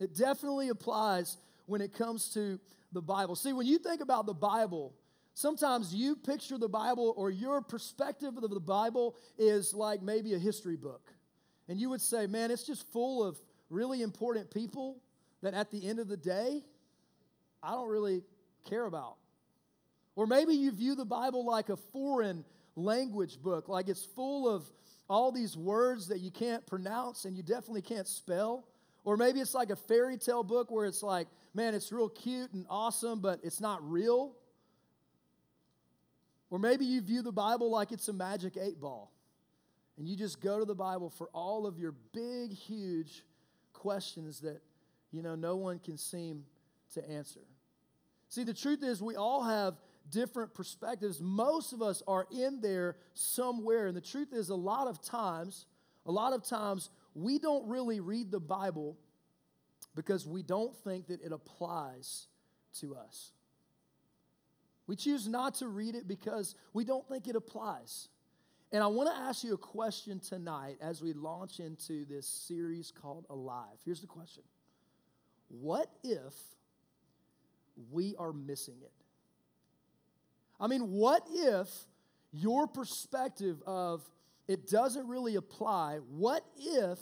It 0.00 0.16
definitely 0.16 0.68
applies 0.68 1.36
when 1.66 1.80
it 1.80 1.92
comes 1.92 2.30
to 2.34 2.58
the 2.90 3.00
Bible. 3.00 3.36
See, 3.36 3.52
when 3.52 3.66
you 3.66 3.78
think 3.78 4.00
about 4.00 4.26
the 4.26 4.34
Bible, 4.34 4.92
sometimes 5.34 5.94
you 5.94 6.16
picture 6.16 6.58
the 6.58 6.68
Bible 6.68 7.14
or 7.16 7.30
your 7.30 7.62
perspective 7.62 8.36
of 8.36 8.50
the 8.50 8.60
Bible 8.60 9.16
is 9.38 9.74
like 9.74 10.02
maybe 10.02 10.34
a 10.34 10.38
history 10.38 10.76
book. 10.76 11.12
And 11.68 11.78
you 11.80 11.88
would 11.90 12.00
say, 12.00 12.26
man, 12.26 12.50
it's 12.50 12.64
just 12.64 12.90
full 12.92 13.24
of 13.24 13.38
really 13.68 14.02
important 14.02 14.50
people 14.50 14.98
that 15.42 15.54
at 15.54 15.70
the 15.70 15.86
end 15.86 15.98
of 15.98 16.08
the 16.08 16.16
day, 16.16 16.62
I 17.62 17.72
don't 17.72 17.88
really 17.88 18.22
care 18.68 18.86
about. 18.86 19.16
Or 20.16 20.26
maybe 20.26 20.54
you 20.54 20.72
view 20.72 20.94
the 20.94 21.04
Bible 21.04 21.46
like 21.46 21.68
a 21.68 21.76
foreign 21.76 22.44
language 22.76 23.40
book, 23.40 23.68
like 23.68 23.88
it's 23.88 24.04
full 24.04 24.48
of 24.48 24.64
all 25.08 25.32
these 25.32 25.56
words 25.56 26.08
that 26.08 26.20
you 26.20 26.30
can't 26.30 26.66
pronounce 26.66 27.24
and 27.24 27.36
you 27.36 27.42
definitely 27.42 27.82
can't 27.82 28.06
spell. 28.06 28.66
Or 29.04 29.16
maybe 29.16 29.40
it's 29.40 29.54
like 29.54 29.70
a 29.70 29.76
fairy 29.76 30.16
tale 30.16 30.42
book 30.42 30.70
where 30.70 30.86
it's 30.86 31.02
like, 31.02 31.26
man, 31.54 31.74
it's 31.74 31.90
real 31.90 32.08
cute 32.08 32.52
and 32.52 32.66
awesome, 32.68 33.20
but 33.20 33.40
it's 33.42 33.60
not 33.60 33.82
real. 33.88 34.36
Or 36.50 36.58
maybe 36.58 36.84
you 36.84 37.00
view 37.00 37.22
the 37.22 37.32
Bible 37.32 37.70
like 37.70 37.92
it's 37.92 38.08
a 38.08 38.12
magic 38.12 38.56
eight 38.60 38.80
ball. 38.80 39.12
And 39.96 40.08
you 40.08 40.16
just 40.16 40.40
go 40.40 40.58
to 40.58 40.64
the 40.64 40.74
Bible 40.74 41.10
for 41.10 41.28
all 41.32 41.66
of 41.66 41.78
your 41.78 41.94
big, 42.12 42.52
huge 42.52 43.24
questions 43.72 44.40
that, 44.40 44.60
you 45.12 45.22
know, 45.22 45.34
no 45.34 45.56
one 45.56 45.78
can 45.78 45.96
seem 45.96 46.44
to 46.94 47.08
answer. 47.08 47.40
See, 48.28 48.44
the 48.44 48.54
truth 48.54 48.82
is, 48.82 49.02
we 49.02 49.16
all 49.16 49.44
have 49.44 49.74
different 50.08 50.54
perspectives. 50.54 51.20
Most 51.20 51.72
of 51.72 51.82
us 51.82 52.02
are 52.08 52.26
in 52.30 52.60
there 52.60 52.96
somewhere. 53.14 53.86
And 53.86 53.96
the 53.96 54.00
truth 54.00 54.32
is, 54.32 54.48
a 54.48 54.54
lot 54.54 54.86
of 54.86 55.02
times, 55.02 55.66
a 56.06 56.12
lot 56.12 56.32
of 56.32 56.44
times, 56.44 56.90
we 57.14 57.38
don't 57.38 57.68
really 57.68 58.00
read 58.00 58.30
the 58.30 58.40
Bible 58.40 58.96
because 59.94 60.26
we 60.26 60.42
don't 60.42 60.74
think 60.84 61.08
that 61.08 61.20
it 61.22 61.32
applies 61.32 62.28
to 62.80 62.94
us. 62.94 63.32
We 64.90 64.96
choose 64.96 65.28
not 65.28 65.54
to 65.60 65.68
read 65.68 65.94
it 65.94 66.08
because 66.08 66.56
we 66.72 66.82
don't 66.82 67.08
think 67.08 67.28
it 67.28 67.36
applies. 67.36 68.08
And 68.72 68.82
I 68.82 68.88
want 68.88 69.08
to 69.08 69.14
ask 69.14 69.44
you 69.44 69.54
a 69.54 69.56
question 69.56 70.18
tonight 70.18 70.78
as 70.80 71.00
we 71.00 71.12
launch 71.12 71.60
into 71.60 72.04
this 72.06 72.26
series 72.26 72.90
called 72.90 73.24
Alive. 73.30 73.78
Here's 73.84 74.00
the 74.00 74.08
question 74.08 74.42
What 75.46 75.88
if 76.02 76.34
we 77.92 78.16
are 78.18 78.32
missing 78.32 78.78
it? 78.82 78.90
I 80.58 80.66
mean, 80.66 80.90
what 80.90 81.22
if 81.30 81.68
your 82.32 82.66
perspective 82.66 83.62
of 83.68 84.02
it 84.48 84.66
doesn't 84.66 85.06
really 85.06 85.36
apply? 85.36 86.00
What 86.08 86.44
if 86.58 86.98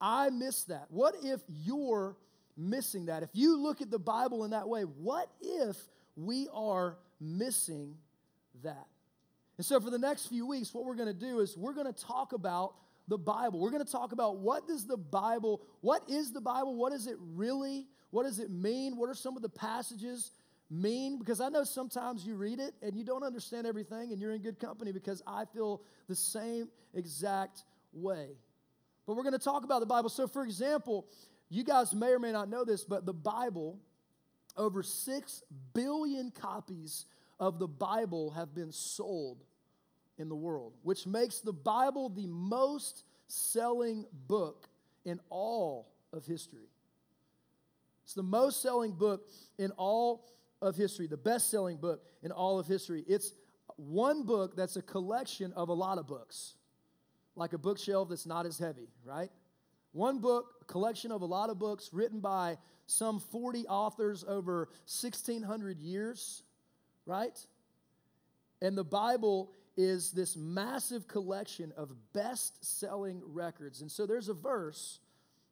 I 0.00 0.30
miss 0.30 0.62
that? 0.66 0.86
What 0.90 1.16
if 1.24 1.40
you're 1.48 2.16
missing 2.56 3.06
that? 3.06 3.24
If 3.24 3.30
you 3.32 3.60
look 3.60 3.82
at 3.82 3.90
the 3.90 3.98
Bible 3.98 4.44
in 4.44 4.52
that 4.52 4.68
way, 4.68 4.82
what 4.82 5.28
if 5.40 5.76
we 6.16 6.48
are 6.52 6.96
missing 7.20 7.94
that? 8.62 8.86
And 9.58 9.64
so 9.64 9.80
for 9.80 9.90
the 9.90 9.98
next 9.98 10.26
few 10.26 10.46
weeks, 10.46 10.72
what 10.74 10.84
we're 10.84 10.96
going 10.96 11.08
to 11.08 11.14
do 11.14 11.40
is 11.40 11.56
we're 11.56 11.72
going 11.72 11.92
to 11.92 12.04
talk 12.04 12.32
about 12.32 12.74
the 13.08 13.16
Bible. 13.16 13.60
We're 13.60 13.70
going 13.70 13.84
to 13.84 13.90
talk 13.90 14.12
about 14.12 14.38
what 14.38 14.66
does 14.66 14.86
the 14.86 14.96
Bible, 14.96 15.62
what 15.80 16.02
is 16.08 16.32
the 16.32 16.40
Bible? 16.40 16.74
What 16.74 16.92
does 16.92 17.06
it 17.06 17.16
really, 17.34 17.86
what 18.10 18.24
does 18.24 18.38
it 18.38 18.50
mean? 18.50 18.96
What 18.96 19.08
are 19.08 19.14
some 19.14 19.36
of 19.36 19.42
the 19.42 19.48
passages 19.48 20.32
mean? 20.70 21.18
Because 21.18 21.40
I 21.40 21.48
know 21.48 21.64
sometimes 21.64 22.26
you 22.26 22.34
read 22.34 22.58
it 22.58 22.74
and 22.82 22.96
you 22.96 23.04
don't 23.04 23.22
understand 23.22 23.66
everything 23.66 24.12
and 24.12 24.20
you're 24.20 24.32
in 24.32 24.42
good 24.42 24.58
company 24.58 24.92
because 24.92 25.22
I 25.26 25.44
feel 25.44 25.82
the 26.08 26.16
same 26.16 26.68
exact 26.94 27.62
way. 27.92 28.28
But 29.06 29.14
we're 29.14 29.22
going 29.22 29.32
to 29.32 29.38
talk 29.38 29.64
about 29.64 29.80
the 29.80 29.86
Bible. 29.86 30.08
So 30.08 30.26
for 30.26 30.42
example, 30.42 31.06
you 31.48 31.62
guys 31.62 31.94
may 31.94 32.08
or 32.08 32.18
may 32.18 32.32
not 32.32 32.48
know 32.48 32.64
this, 32.64 32.84
but 32.84 33.06
the 33.06 33.14
Bible, 33.14 33.78
over 34.56 34.82
6 34.82 35.42
billion 35.74 36.30
copies 36.30 37.06
of 37.38 37.58
the 37.58 37.68
Bible 37.68 38.30
have 38.30 38.54
been 38.54 38.72
sold 38.72 39.44
in 40.18 40.28
the 40.28 40.36
world, 40.36 40.72
which 40.82 41.06
makes 41.06 41.40
the 41.40 41.52
Bible 41.52 42.08
the 42.08 42.26
most 42.26 43.04
selling 43.28 44.06
book 44.26 44.68
in 45.04 45.20
all 45.28 45.92
of 46.12 46.24
history. 46.24 46.68
It's 48.04 48.14
the 48.14 48.22
most 48.22 48.62
selling 48.62 48.92
book 48.92 49.28
in 49.58 49.72
all 49.72 50.24
of 50.62 50.76
history, 50.76 51.06
the 51.06 51.16
best 51.16 51.50
selling 51.50 51.76
book 51.76 52.04
in 52.22 52.32
all 52.32 52.58
of 52.58 52.66
history. 52.66 53.04
It's 53.06 53.32
one 53.76 54.22
book 54.22 54.56
that's 54.56 54.76
a 54.76 54.82
collection 54.82 55.52
of 55.52 55.68
a 55.68 55.72
lot 55.72 55.98
of 55.98 56.06
books, 56.06 56.54
like 57.34 57.52
a 57.52 57.58
bookshelf 57.58 58.08
that's 58.08 58.26
not 58.26 58.46
as 58.46 58.58
heavy, 58.58 58.88
right? 59.04 59.30
One 59.96 60.18
book, 60.18 60.54
a 60.62 60.64
collection 60.66 61.10
of 61.10 61.22
a 61.22 61.26
lot 61.26 61.50
of 61.50 61.58
books 61.58 61.90
written 61.92 62.20
by 62.20 62.58
some 62.86 63.18
40 63.18 63.66
authors 63.66 64.24
over 64.28 64.68
1,600 64.86 65.80
years 65.80 66.42
right? 67.06 67.38
And 68.60 68.76
the 68.76 68.84
Bible 68.84 69.52
is 69.76 70.10
this 70.10 70.36
massive 70.36 71.06
collection 71.06 71.72
of 71.76 71.92
best 72.12 72.78
selling 72.78 73.22
records. 73.24 73.80
And 73.80 73.90
so 73.90 74.06
there's 74.06 74.28
a 74.28 74.34
verse 74.34 74.98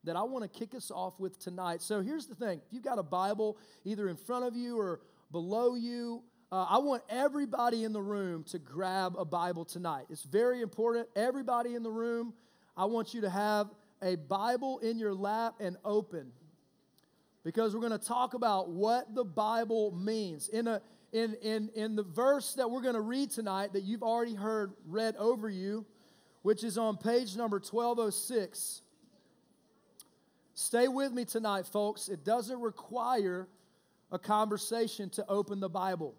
that 0.02 0.16
I 0.16 0.22
want 0.22 0.50
to 0.50 0.58
kick 0.58 0.74
us 0.74 0.90
off 0.90 1.18
with 1.20 1.38
tonight. 1.38 1.80
So 1.80 2.02
here's 2.02 2.26
the 2.26 2.34
thing 2.34 2.60
if 2.66 2.72
you've 2.72 2.82
got 2.82 2.98
a 2.98 3.02
Bible 3.02 3.56
either 3.84 4.08
in 4.08 4.16
front 4.16 4.44
of 4.44 4.56
you 4.56 4.78
or 4.78 5.00
below 5.30 5.74
you, 5.74 6.22
uh, 6.52 6.66
I 6.68 6.78
want 6.78 7.02
everybody 7.08 7.84
in 7.84 7.92
the 7.92 8.02
room 8.02 8.44
to 8.44 8.58
grab 8.58 9.14
a 9.18 9.24
Bible 9.24 9.64
tonight. 9.64 10.06
It's 10.10 10.22
very 10.22 10.60
important. 10.60 11.08
Everybody 11.16 11.74
in 11.74 11.82
the 11.82 11.90
room, 11.90 12.34
I 12.76 12.84
want 12.86 13.14
you 13.14 13.22
to 13.22 13.30
have 13.30 13.68
a 14.04 14.16
Bible 14.16 14.78
in 14.78 14.98
your 14.98 15.14
lap 15.14 15.54
and 15.58 15.76
open 15.84 16.30
because 17.42 17.74
we're 17.74 17.80
going 17.80 17.98
to 17.98 18.06
talk 18.06 18.34
about 18.34 18.70
what 18.70 19.14
the 19.14 19.24
Bible 19.24 19.92
means. 19.92 20.48
In 20.48 20.68
a 20.68 20.80
in, 21.12 21.34
in, 21.42 21.70
in 21.76 21.94
the 21.94 22.02
verse 22.02 22.54
that 22.54 22.68
we're 22.68 22.82
going 22.82 22.96
to 22.96 23.00
read 23.00 23.30
tonight 23.30 23.72
that 23.74 23.84
you've 23.84 24.02
already 24.02 24.34
heard 24.34 24.72
read 24.84 25.14
over 25.16 25.48
you, 25.48 25.86
which 26.42 26.64
is 26.64 26.76
on 26.76 26.96
page 26.96 27.36
number 27.36 27.58
1206. 27.58 28.82
Stay 30.54 30.88
with 30.88 31.12
me 31.12 31.24
tonight, 31.24 31.66
folks. 31.66 32.08
It 32.08 32.24
doesn't 32.24 32.60
require 32.60 33.46
a 34.10 34.18
conversation 34.18 35.08
to 35.10 35.24
open 35.28 35.60
the 35.60 35.68
Bible. 35.68 36.16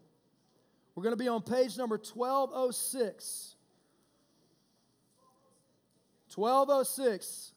We're 0.96 1.04
going 1.04 1.18
to 1.18 1.22
be 1.22 1.28
on 1.28 1.42
page 1.42 1.78
number 1.78 1.98
1206. 1.98 3.56
1206. 6.34 7.52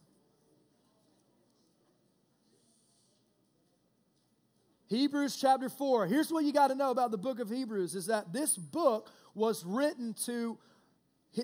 Hebrews 4.88 5.37
chapter 5.37 5.68
4. 5.68 6.07
Here's 6.07 6.33
what 6.33 6.45
you 6.45 6.52
got 6.52 6.68
to 6.68 6.75
know 6.75 6.90
about 6.90 7.11
the 7.11 7.18
book 7.18 7.40
of 7.40 7.50
Hebrews 7.50 7.95
is 7.95 8.07
that 8.07 8.33
this 8.33 8.57
book 8.57 9.11
was 9.35 9.64
written 9.64 10.14
to 10.25 10.59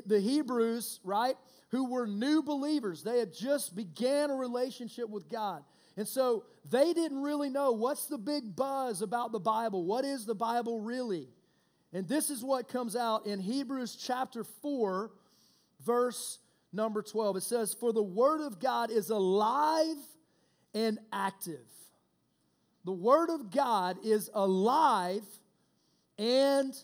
the 0.07 0.19
Hebrews, 0.19 1.01
right? 1.05 1.37
Who 1.71 1.91
were 1.91 2.07
new 2.07 2.43
believers. 2.43 3.03
They 3.03 3.19
had 3.19 3.35
just 3.35 3.77
began 3.77 4.31
a 4.31 4.35
relationship 4.35 5.11
with 5.11 5.29
God. 5.29 5.63
And 5.97 6.09
so 6.09 6.45
they 6.71 6.95
didn't 6.95 7.21
really 7.21 7.51
know 7.51 7.73
what's 7.73 8.07
the 8.07 8.19
big 8.19 8.57
buzz 8.57 9.03
about 9.03 9.31
the 9.31 9.41
Bible? 9.41 9.85
What 9.85 10.07
is 10.07 10.25
the 10.25 10.35
Bible 10.35 10.81
really? 10.81 11.29
And 11.93 12.09
this 12.09 12.31
is 12.31 12.43
what 12.43 12.67
comes 12.67 12.97
out 12.97 13.27
in 13.27 13.41
Hebrews 13.41 13.95
chapter 13.95 14.43
4, 14.43 15.13
verse 15.85 16.39
number 16.73 17.03
12. 17.03 17.37
It 17.37 17.43
says, 17.43 17.75
For 17.75 17.93
the 17.93 18.03
word 18.03 18.41
of 18.41 18.59
God 18.59 18.91
is 18.91 19.11
alive 19.11 19.99
and 20.73 20.99
active 21.13 21.61
the 22.85 22.93
Word 22.93 23.31
of 23.31 23.51
God 23.51 23.99
is 24.05 24.31
alive 24.35 25.25
and 26.19 26.75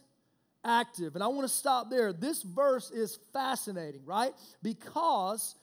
active. 0.65 1.15
And 1.15 1.25
I 1.25 1.29
want 1.29 1.43
to 1.43 1.55
stop 1.55 1.91
there. 1.91 2.13
This 2.13 2.43
verse 2.43 2.91
is 2.91 3.19
fascinating, 3.33 4.05
right? 4.05 4.33
Because, 4.63 5.55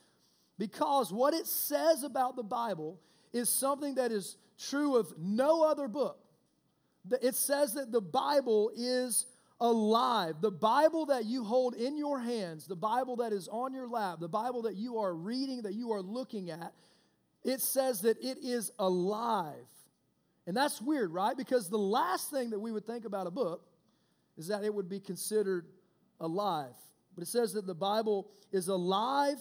because 0.58 1.12
what 1.12 1.34
it 1.34 1.48
says 1.48 2.04
about 2.04 2.36
the 2.36 2.44
Bible 2.44 3.00
is 3.34 3.50
something 3.50 3.96
that 3.96 4.12
is 4.12 4.38
true 4.58 4.96
of 4.96 5.14
no 5.18 5.64
other 5.64 5.88
book. 5.88 6.20
It 7.22 7.36
says 7.36 7.74
that 7.76 7.92
the 7.92 8.02
Bible 8.02 8.72
is 8.76 9.26
alive. 9.60 10.36
The 10.42 10.52
Bible 10.52 11.08
that 11.08 11.26
you 11.26 11.44
hold 11.44 11.74
in 11.76 11.98
your 11.98 12.20
hands, 12.20 12.68
the 12.68 12.76
Bible 12.76 13.18
that 13.18 13.34
is 13.34 13.48
on 13.48 13.74
your 13.74 13.88
lap, 13.88 14.20
the 14.20 14.28
Bible 14.28 14.64
that 14.64 14.76
you 14.76 14.98
are 15.00 15.14
reading, 15.14 15.62
that 15.64 15.74
you 15.74 15.92
are 15.94 16.02
looking 16.02 16.50
at, 16.50 16.74
it 17.44 17.62
says 17.62 18.02
that 18.02 18.18
it 18.24 18.40
is 18.44 18.72
alive. 18.78 19.56
And 20.48 20.56
that's 20.56 20.82
weird, 20.82 21.12
right? 21.12 21.36
Because 21.36 21.70
the 21.70 21.78
last 21.78 22.32
thing 22.32 22.52
that 22.52 22.60
we 22.60 22.72
would 22.72 22.88
think 22.88 23.04
about 23.04 23.28
a 23.28 23.32
book 23.32 23.68
is 24.38 24.48
that 24.48 24.64
it 24.64 24.74
would 24.74 24.88
be 24.88 25.02
considered 25.02 25.66
alive. 26.22 26.74
But 27.14 27.24
it 27.24 27.28
says 27.28 27.54
that 27.54 27.68
the 27.68 27.76
Bible 27.76 28.30
is 28.52 28.70
alive 28.70 29.38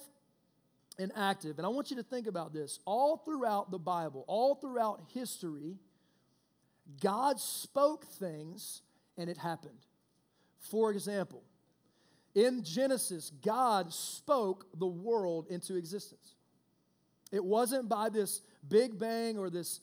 and 0.99 1.13
active. 1.15 1.59
And 1.59 1.67
I 1.67 1.69
want 1.69 1.91
you 1.91 1.97
to 1.97 2.03
think 2.03 2.27
about 2.27 2.53
this. 2.53 2.81
All 2.85 3.19
throughout 3.19 3.71
the 3.71 3.79
Bible, 3.79 4.25
all 4.27 4.57
throughout 4.57 5.01
history, 5.15 5.77
God 7.01 7.39
spoke 7.39 8.07
things 8.07 8.83
and 9.17 9.31
it 9.31 9.39
happened. 9.39 9.79
For 10.59 10.91
example, 10.91 11.45
in 12.35 12.65
Genesis, 12.65 13.31
God 13.43 13.93
spoke 13.93 14.67
the 14.79 14.87
world 14.87 15.47
into 15.49 15.77
existence. 15.77 16.35
It 17.31 17.45
wasn't 17.45 17.89
by 17.89 18.09
this 18.09 18.43
big 18.69 18.99
bang 18.99 19.39
or 19.39 19.51
this 19.51 19.81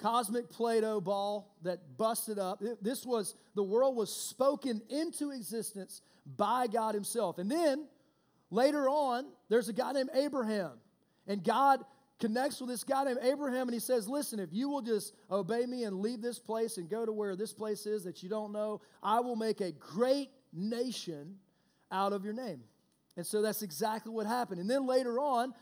cosmic 0.00 0.50
Play-Doh 0.50 1.00
ball 1.00 1.54
that 1.62 1.96
busted 1.96 2.38
up. 2.38 2.62
This 2.80 3.04
was, 3.04 3.34
the 3.54 3.62
world 3.62 3.96
was 3.96 4.14
spoken 4.14 4.80
into 4.88 5.30
existence 5.30 6.02
by 6.36 6.66
God 6.66 6.94
Himself. 6.94 7.38
And 7.38 7.50
then 7.50 7.86
later 8.50 8.88
on, 8.88 9.26
there's 9.48 9.68
a 9.68 9.72
guy 9.72 9.92
named 9.92 10.10
Abraham. 10.14 10.72
And 11.26 11.44
God 11.44 11.84
connects 12.18 12.60
with 12.60 12.70
this 12.70 12.84
guy 12.84 13.04
named 13.04 13.18
Abraham 13.22 13.68
and 13.68 13.74
he 13.74 13.80
says, 13.80 14.08
Listen, 14.08 14.38
if 14.38 14.52
you 14.52 14.68
will 14.68 14.82
just 14.82 15.14
obey 15.30 15.66
me 15.66 15.84
and 15.84 16.00
leave 16.00 16.20
this 16.20 16.38
place 16.38 16.76
and 16.76 16.88
go 16.88 17.06
to 17.06 17.12
where 17.12 17.34
this 17.36 17.52
place 17.52 17.86
is 17.86 18.04
that 18.04 18.22
you 18.22 18.28
don't 18.28 18.52
know, 18.52 18.80
I 19.02 19.20
will 19.20 19.36
make 19.36 19.60
a 19.60 19.72
great 19.72 20.30
nation 20.52 21.36
out 21.90 22.12
of 22.12 22.24
your 22.24 22.34
name. 22.34 22.60
And 23.16 23.26
so 23.26 23.42
that's 23.42 23.62
exactly 23.62 24.12
what 24.12 24.26
happened. 24.26 24.60
And 24.60 24.70
then 24.70 24.86
later 24.86 25.18
on, 25.18 25.52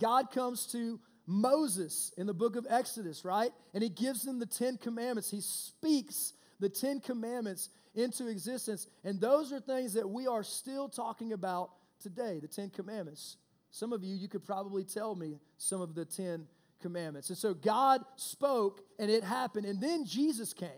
God 0.00 0.30
comes 0.30 0.66
to 0.68 1.00
Moses 1.26 2.12
in 2.16 2.26
the 2.26 2.34
book 2.34 2.56
of 2.56 2.66
Exodus, 2.68 3.24
right? 3.24 3.52
And 3.74 3.82
he 3.82 3.88
gives 3.88 4.22
them 4.22 4.38
the 4.38 4.46
Ten 4.46 4.76
Commandments. 4.76 5.30
He 5.30 5.40
speaks 5.40 6.32
the 6.60 6.68
Ten 6.68 7.00
Commandments 7.00 7.68
into 7.94 8.26
existence. 8.26 8.86
And 9.04 9.20
those 9.20 9.52
are 9.52 9.60
things 9.60 9.94
that 9.94 10.08
we 10.08 10.26
are 10.26 10.42
still 10.42 10.88
talking 10.88 11.32
about 11.32 11.70
today, 12.00 12.38
the 12.40 12.48
Ten 12.48 12.70
Commandments. 12.70 13.36
Some 13.70 13.92
of 13.92 14.02
you, 14.02 14.14
you 14.14 14.28
could 14.28 14.44
probably 14.44 14.84
tell 14.84 15.14
me 15.14 15.38
some 15.56 15.80
of 15.80 15.94
the 15.94 16.04
Ten 16.04 16.46
Commandments. 16.80 17.28
And 17.30 17.38
so 17.38 17.54
God 17.54 18.02
spoke 18.16 18.80
and 18.98 19.10
it 19.10 19.24
happened. 19.24 19.66
And 19.66 19.80
then 19.80 20.04
Jesus 20.04 20.52
came. 20.52 20.68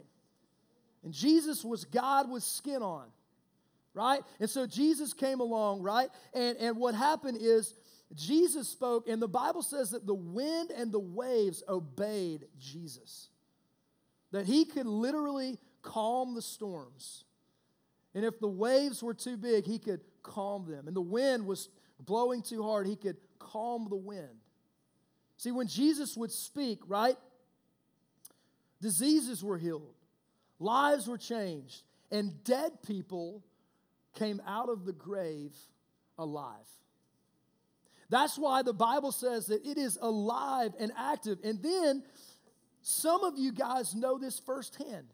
And 1.03 1.13
Jesus 1.13 1.65
was 1.65 1.85
God 1.85 2.31
with 2.31 2.43
skin 2.43 2.83
on, 2.83 3.07
right? 3.93 4.21
And 4.41 4.49
so 4.49 4.67
Jesus 4.67 5.13
came 5.13 5.41
along, 5.41 5.83
right? 5.83 6.09
And, 6.33 6.57
and 6.59 6.77
what 6.79 6.95
happened 6.95 7.39
is 7.41 7.75
Jesus 8.15 8.69
spoke, 8.69 9.09
and 9.09 9.21
the 9.21 9.29
Bible 9.29 9.63
says 9.63 9.91
that 9.91 10.07
the 10.07 10.15
wind 10.15 10.71
and 10.71 10.93
the 10.93 11.01
waves 11.01 11.63
obeyed 11.69 12.47
Jesus. 12.59 13.29
That 14.31 14.47
he 14.47 14.65
could 14.65 14.87
literally 14.87 15.59
calm 15.83 16.35
the 16.35 16.43
storms. 16.43 17.25
And 18.15 18.25
if 18.25 18.39
the 18.39 18.49
waves 18.49 19.03
were 19.03 19.15
too 19.15 19.37
big, 19.37 19.67
he 19.67 19.79
could 19.79 20.01
calm 20.23 20.71
them. 20.71 20.87
And 20.87 20.97
the 20.97 21.01
wind 21.01 21.47
was 21.47 21.69
blowing 22.01 22.43
too 22.43 22.63
hard, 22.63 22.87
he 22.87 22.97
could 22.97 23.17
calm 23.39 23.89
the 23.89 23.97
wind. 23.97 24.41
See, 25.37 25.51
when 25.51 25.67
Jesus 25.67 26.17
would 26.17 26.33
speak, 26.33 26.81
right? 26.87 27.17
Diseases 28.81 29.43
were 29.43 29.59
healed, 29.59 29.95
lives 30.59 31.09
were 31.09 31.19
changed, 31.19 31.83
and 32.11 32.45
dead 32.45 32.83
people 32.87 33.43
came 34.15 34.41
out 34.47 34.69
of 34.69 34.85
the 34.85 34.93
grave 34.93 35.55
alive. 36.19 36.69
That's 38.11 38.39
why 38.39 38.63
the 38.63 38.73
Bible 38.73 39.13
says 39.13 39.47
that 39.47 39.65
it 39.67 39.79
is 39.79 39.99
alive 40.01 40.73
and 40.79 40.93
active. 40.97 41.39
And 41.43 41.63
then 41.63 42.03
some 42.83 43.25
of 43.25 43.39
you 43.39 43.53
guys 43.53 43.95
know 43.95 44.19
this 44.19 44.39
firsthand. 44.39 45.07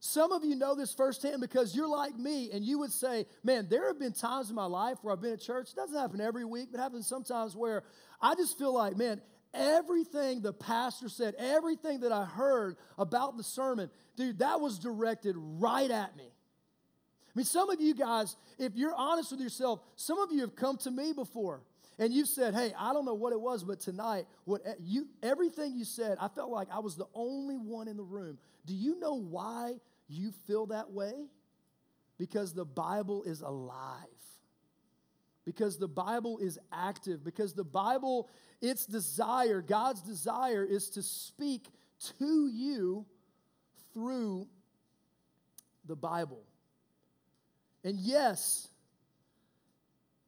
Some 0.00 0.30
of 0.32 0.44
you 0.44 0.54
know 0.54 0.74
this 0.74 0.92
firsthand 0.92 1.40
because 1.40 1.74
you're 1.74 1.88
like 1.88 2.16
me 2.16 2.50
and 2.52 2.64
you 2.64 2.78
would 2.78 2.92
say, 2.92 3.26
Man, 3.42 3.66
there 3.68 3.88
have 3.88 3.98
been 3.98 4.12
times 4.12 4.50
in 4.50 4.54
my 4.54 4.66
life 4.66 4.98
where 5.02 5.12
I've 5.12 5.22
been 5.22 5.32
at 5.32 5.40
church. 5.40 5.70
It 5.70 5.76
doesn't 5.76 5.98
happen 5.98 6.20
every 6.20 6.44
week, 6.44 6.68
but 6.70 6.80
happens 6.80 7.06
sometimes 7.06 7.56
where 7.56 7.82
I 8.20 8.34
just 8.34 8.58
feel 8.58 8.72
like, 8.72 8.96
man, 8.96 9.20
everything 9.54 10.42
the 10.42 10.52
pastor 10.52 11.08
said, 11.08 11.34
everything 11.38 12.00
that 12.00 12.12
I 12.12 12.24
heard 12.24 12.76
about 12.98 13.36
the 13.36 13.42
sermon, 13.42 13.90
dude, 14.16 14.38
that 14.40 14.60
was 14.60 14.78
directed 14.78 15.34
right 15.36 15.90
at 15.90 16.16
me. 16.16 16.24
I 16.24 17.32
mean, 17.34 17.46
some 17.46 17.70
of 17.70 17.80
you 17.80 17.94
guys, 17.94 18.36
if 18.58 18.74
you're 18.76 18.94
honest 18.94 19.30
with 19.30 19.40
yourself, 19.40 19.80
some 19.96 20.18
of 20.18 20.32
you 20.32 20.40
have 20.42 20.54
come 20.54 20.76
to 20.78 20.90
me 20.90 21.12
before 21.12 21.62
and 21.98 22.12
you 22.12 22.24
said, 22.24 22.54
"Hey, 22.54 22.72
I 22.78 22.92
don't 22.92 23.04
know 23.04 23.14
what 23.14 23.32
it 23.32 23.40
was, 23.40 23.64
but 23.64 23.80
tonight, 23.80 24.26
what 24.44 24.62
you 24.80 25.08
everything 25.22 25.74
you 25.74 25.84
said, 25.84 26.18
I 26.20 26.28
felt 26.28 26.50
like 26.50 26.68
I 26.70 26.78
was 26.78 26.96
the 26.96 27.08
only 27.14 27.56
one 27.56 27.88
in 27.88 27.96
the 27.96 28.02
room." 28.02 28.38
Do 28.66 28.74
you 28.74 28.98
know 28.98 29.14
why 29.14 29.80
you 30.08 30.32
feel 30.46 30.66
that 30.66 30.90
way? 30.92 31.28
Because 32.18 32.52
the 32.52 32.64
Bible 32.64 33.22
is 33.24 33.40
alive. 33.40 34.06
Because 35.44 35.78
the 35.78 35.88
Bible 35.88 36.38
is 36.38 36.58
active. 36.72 37.22
Because 37.22 37.54
the 37.54 37.64
Bible, 37.64 38.28
its 38.60 38.86
desire, 38.86 39.62
God's 39.62 40.00
desire 40.02 40.64
is 40.64 40.90
to 40.90 41.02
speak 41.02 41.68
to 42.18 42.48
you 42.48 43.06
through 43.92 44.48
the 45.86 45.96
Bible. 45.96 46.42
And 47.84 47.98
yes, 47.98 48.68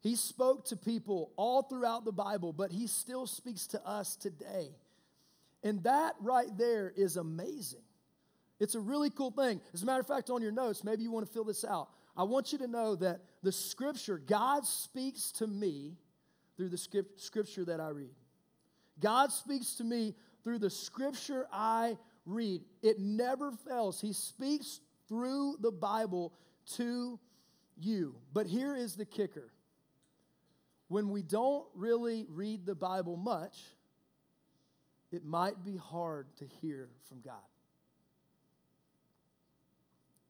he 0.00 0.14
spoke 0.14 0.66
to 0.66 0.76
people 0.76 1.32
all 1.36 1.62
throughout 1.62 2.04
the 2.04 2.12
Bible, 2.12 2.52
but 2.52 2.70
he 2.70 2.86
still 2.86 3.26
speaks 3.26 3.66
to 3.68 3.84
us 3.86 4.16
today. 4.16 4.70
And 5.62 5.82
that 5.82 6.14
right 6.20 6.56
there 6.56 6.92
is 6.96 7.16
amazing. 7.16 7.82
It's 8.60 8.74
a 8.74 8.80
really 8.80 9.10
cool 9.10 9.30
thing. 9.30 9.60
As 9.74 9.82
a 9.82 9.86
matter 9.86 10.00
of 10.00 10.06
fact, 10.06 10.30
on 10.30 10.42
your 10.42 10.52
notes, 10.52 10.84
maybe 10.84 11.02
you 11.02 11.10
want 11.10 11.26
to 11.26 11.32
fill 11.32 11.44
this 11.44 11.64
out. 11.64 11.88
I 12.16 12.24
want 12.24 12.52
you 12.52 12.58
to 12.58 12.68
know 12.68 12.96
that 12.96 13.20
the 13.42 13.52
scripture, 13.52 14.18
God 14.18 14.66
speaks 14.66 15.32
to 15.32 15.46
me 15.46 15.96
through 16.56 16.68
the 16.68 16.78
scripture 17.16 17.64
that 17.64 17.80
I 17.80 17.88
read. 17.88 18.14
God 19.00 19.32
speaks 19.32 19.74
to 19.76 19.84
me 19.84 20.14
through 20.42 20.58
the 20.58 20.70
scripture 20.70 21.46
I 21.52 21.96
read. 22.24 22.62
It 22.82 22.98
never 22.98 23.52
fails. 23.52 24.00
He 24.00 24.12
speaks 24.12 24.80
through 25.08 25.56
the 25.60 25.70
Bible 25.70 26.32
to 26.76 27.18
you. 27.76 28.16
But 28.32 28.46
here 28.46 28.74
is 28.74 28.96
the 28.96 29.04
kicker 29.04 29.52
when 30.88 31.10
we 31.10 31.22
don't 31.22 31.66
really 31.74 32.26
read 32.28 32.66
the 32.66 32.74
Bible 32.74 33.16
much, 33.16 33.56
it 35.12 35.24
might 35.24 35.64
be 35.64 35.76
hard 35.76 36.26
to 36.38 36.46
hear 36.60 36.88
from 37.08 37.20
God. 37.20 37.34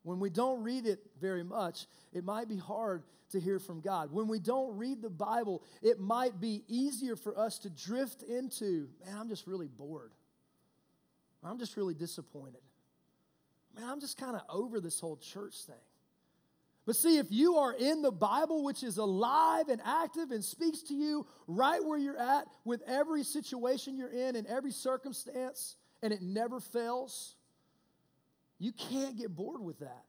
When 0.03 0.21
we 0.21 0.31
don't 0.31 0.62
read 0.62 0.87
it 0.87 1.00
very 1.21 1.43
much, 1.43 1.87
it 2.12 2.25
might 2.25 2.49
be 2.49 2.57
hard 2.57 3.03
to 3.31 3.41
hear 3.41 3.59
from 3.59 3.81
God. 3.81 4.11
When 4.11 4.27
we 4.27 4.38
don't 4.38 4.77
read 4.77 5.03
the 5.03 5.11
Bible, 5.11 5.62
it 5.83 6.01
might 6.01 6.40
be 6.40 6.64
easier 6.66 7.14
for 7.14 7.38
us 7.38 7.59
to 7.61 7.71
drift 7.71 8.23
into, 8.23 8.88
man, 9.05 9.16
I'm 9.18 9.29
just 9.29 9.47
really 9.47 9.68
bored. 9.68 10.12
I'm 11.44 11.59
just 11.59 11.77
really 11.77 11.94
disappointed. 11.94 12.62
Man, 13.77 13.88
I'm 13.88 14.01
just 14.01 14.18
kind 14.18 14.35
of 14.35 14.42
over 14.49 14.81
this 14.81 14.99
whole 14.99 15.16
church 15.16 15.57
thing. 15.66 15.77
But 16.88 16.96
see, 16.96 17.18
if 17.18 17.27
you 17.29 17.57
are 17.57 17.74
in 17.74 18.01
the 18.01 18.11
Bible, 18.11 18.64
which 18.64 18.83
is 18.83 18.96
alive 18.96 19.68
and 19.68 19.79
active 19.85 20.31
and 20.31 20.42
speaks 20.42 20.81
to 20.85 20.94
you 20.94 21.27
right 21.46 21.85
where 21.85 21.98
you're 21.98 22.16
at 22.16 22.46
with 22.64 22.81
every 22.87 23.24
situation 23.24 23.94
you're 23.94 24.09
in 24.09 24.37
and 24.37 24.46
every 24.46 24.72
circumstance, 24.72 25.77
and 26.01 26.14
it 26.14 26.22
never 26.22 26.61
fails, 26.61 27.35
you 28.59 28.72
can't 28.72 29.18
get 29.18 29.37
bored 29.37 29.61
with 29.61 29.81
that. 29.81 30.07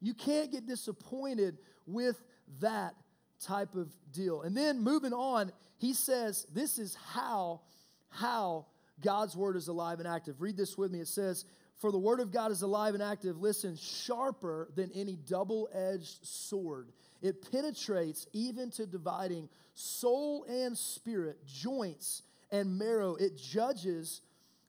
You 0.00 0.14
can't 0.14 0.50
get 0.50 0.66
disappointed 0.66 1.58
with 1.86 2.18
that 2.62 2.94
type 3.38 3.74
of 3.74 3.92
deal. 4.10 4.40
And 4.40 4.56
then 4.56 4.82
moving 4.82 5.12
on, 5.12 5.52
he 5.76 5.92
says, 5.92 6.46
This 6.50 6.78
is 6.78 6.94
how, 6.94 7.60
how 8.08 8.68
God's 9.02 9.36
word 9.36 9.56
is 9.56 9.68
alive 9.68 9.98
and 9.98 10.08
active. 10.08 10.40
Read 10.40 10.56
this 10.56 10.78
with 10.78 10.92
me. 10.92 11.00
It 11.00 11.08
says, 11.08 11.44
for 11.82 11.90
the 11.90 11.98
word 11.98 12.20
of 12.20 12.30
God 12.30 12.52
is 12.52 12.62
alive 12.62 12.94
and 12.94 13.02
active, 13.02 13.40
listen, 13.40 13.76
sharper 13.76 14.68
than 14.76 14.92
any 14.94 15.16
double 15.16 15.68
edged 15.74 16.24
sword. 16.24 16.92
It 17.20 17.50
penetrates 17.50 18.28
even 18.32 18.70
to 18.70 18.86
dividing 18.86 19.48
soul 19.74 20.44
and 20.44 20.78
spirit, 20.78 21.44
joints 21.44 22.22
and 22.52 22.78
marrow. 22.78 23.16
It 23.16 23.36
judges 23.36 24.20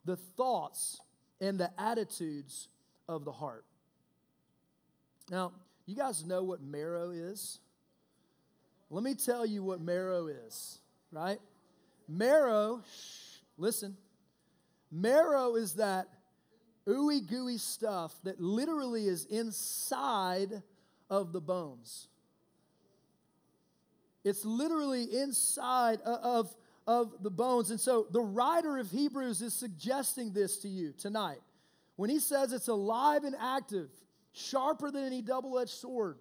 the 0.06 0.16
thoughts 0.16 1.00
and 1.40 1.60
the 1.60 1.70
attitudes 1.80 2.68
of 3.08 3.26
the 3.26 3.32
heart. 3.32 3.64
Now, 5.30 5.52
you 5.86 5.96
guys 5.96 6.26
know 6.26 6.44
what 6.44 6.64
marrow 6.64 7.12
is? 7.12 7.60
Let 8.90 9.04
me 9.04 9.14
tell 9.14 9.46
you 9.46 9.64
what 9.64 9.80
marrow 9.80 10.26
is, 10.26 10.80
right? 11.12 11.40
Marrow, 12.08 12.82
shh, 12.92 13.38
listen. 13.60 13.98
Marrow 14.92 15.56
is 15.56 15.76
that 15.76 16.08
ooey 16.88 17.26
gooey 17.26 17.58
stuff 17.58 18.14
that 18.24 18.40
literally 18.40 19.08
is 19.08 19.26
inside 19.26 20.62
of 21.10 21.32
the 21.34 21.42
bones. 21.42 22.08
It's 24.24 24.46
literally 24.46 25.04
inside 25.04 26.02
of, 26.02 26.54
of 26.88 27.12
the 27.22 27.30
bones. 27.30 27.72
And 27.72 27.80
so 27.80 28.08
the 28.10 28.22
writer 28.22 28.78
of 28.78 28.90
Hebrews 28.90 29.42
is 29.42 29.54
suggesting 29.54 30.32
this 30.32 30.60
to 30.60 30.70
you 30.70 30.94
tonight. 30.98 31.40
When 31.96 32.10
he 32.10 32.20
says 32.20 32.54
it's 32.54 32.70
alive 32.70 33.24
and 33.24 33.36
active, 33.40 33.90
sharper 34.32 34.92
than 34.92 35.04
any 35.04 35.22
double 35.22 35.60
edged 35.60 35.72
sword, 35.72 36.18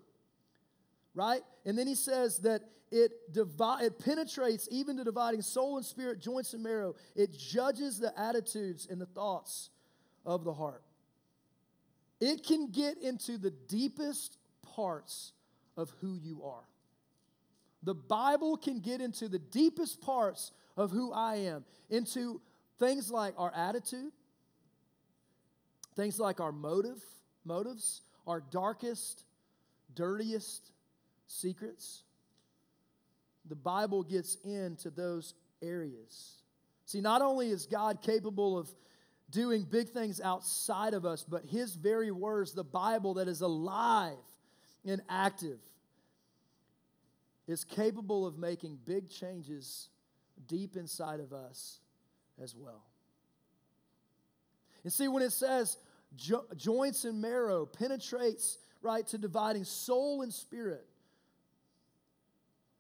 right? 1.14 1.42
And 1.64 1.78
then 1.78 1.86
he 1.86 1.94
says 1.94 2.38
that 2.40 2.62
it, 2.90 3.32
divi- 3.32 3.84
it 3.84 3.98
penetrates 3.98 4.68
even 4.70 4.98
to 4.98 5.04
dividing 5.04 5.40
soul 5.40 5.78
and 5.78 5.86
spirit, 5.86 6.20
joints 6.20 6.52
and 6.52 6.62
marrow. 6.62 6.94
It 7.16 7.32
judges 7.32 7.98
the 7.98 8.12
attitudes 8.20 8.86
and 8.90 9.00
the 9.00 9.06
thoughts 9.06 9.70
of 10.24 10.44
the 10.44 10.52
heart. 10.52 10.82
It 12.20 12.44
can 12.44 12.70
get 12.70 12.98
into 12.98 13.38
the 13.38 13.50
deepest 13.50 14.36
parts 14.74 15.32
of 15.76 15.90
who 16.00 16.14
you 16.14 16.42
are. 16.44 16.64
The 17.82 17.94
Bible 17.94 18.56
can 18.56 18.80
get 18.80 19.00
into 19.00 19.28
the 19.28 19.40
deepest 19.40 20.00
parts 20.00 20.52
of 20.76 20.90
who 20.90 21.12
I 21.12 21.36
am, 21.36 21.64
into 21.90 22.40
things 22.78 23.10
like 23.10 23.34
our 23.36 23.52
attitude, 23.54 24.12
things 25.96 26.20
like 26.20 26.40
our 26.40 26.52
motive, 26.52 27.02
motives, 27.44 28.02
our 28.26 28.40
darkest, 28.40 29.24
dirtiest 29.94 30.70
secrets. 31.26 32.02
The 33.48 33.56
Bible 33.56 34.04
gets 34.04 34.36
into 34.44 34.90
those 34.90 35.34
areas. 35.60 36.36
See, 36.86 37.00
not 37.00 37.22
only 37.22 37.48
is 37.48 37.66
God 37.66 38.00
capable 38.00 38.56
of 38.56 38.68
doing 39.32 39.64
big 39.64 39.88
things 39.88 40.20
outside 40.20 40.94
of 40.94 41.04
us, 41.04 41.24
but 41.28 41.44
His 41.44 41.74
very 41.74 42.10
words, 42.10 42.52
the 42.52 42.62
Bible 42.62 43.14
that 43.14 43.26
is 43.26 43.40
alive 43.40 44.12
and 44.84 45.02
active, 45.08 45.58
is 47.48 47.64
capable 47.64 48.26
of 48.26 48.38
making 48.38 48.78
big 48.84 49.10
changes 49.10 49.88
deep 50.46 50.76
inside 50.76 51.18
of 51.18 51.32
us 51.32 51.80
as 52.40 52.54
well. 52.54 52.84
And 54.84 54.92
see, 54.92 55.08
when 55.08 55.22
it 55.22 55.32
says 55.32 55.78
jo- 56.16 56.46
joints 56.56 57.04
and 57.04 57.20
marrow 57.20 57.66
penetrates, 57.66 58.58
right, 58.80 59.06
to 59.08 59.18
dividing 59.18 59.64
soul 59.64 60.22
and 60.22 60.32
spirit, 60.32 60.84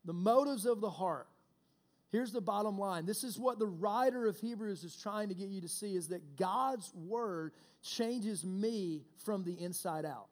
the 0.04 0.12
motives 0.12 0.66
of 0.66 0.80
the 0.80 0.90
heart, 0.90 1.28
Here's 2.12 2.30
the 2.30 2.42
bottom 2.42 2.78
line. 2.78 3.06
This 3.06 3.24
is 3.24 3.38
what 3.38 3.58
the 3.58 3.66
writer 3.66 4.26
of 4.26 4.38
Hebrews 4.38 4.84
is 4.84 4.94
trying 4.94 5.30
to 5.30 5.34
get 5.34 5.48
you 5.48 5.62
to 5.62 5.68
see 5.68 5.96
is 5.96 6.08
that 6.08 6.36
God's 6.36 6.92
word 6.94 7.52
changes 7.82 8.44
me 8.44 9.02
from 9.24 9.44
the 9.44 9.54
inside 9.54 10.04
out. 10.04 10.28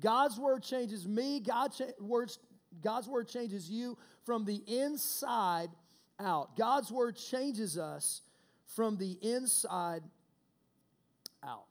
God's 0.00 0.36
word 0.36 0.64
changes 0.64 1.06
me, 1.06 1.38
God's 1.38 1.80
word 3.06 3.28
changes 3.28 3.70
you 3.70 3.96
from 4.26 4.44
the 4.44 4.56
inside 4.66 5.68
out. 6.18 6.56
God's 6.56 6.90
word 6.90 7.16
changes 7.16 7.78
us 7.78 8.22
from 8.74 8.96
the 8.96 9.16
inside 9.22 10.02
out. 11.44 11.66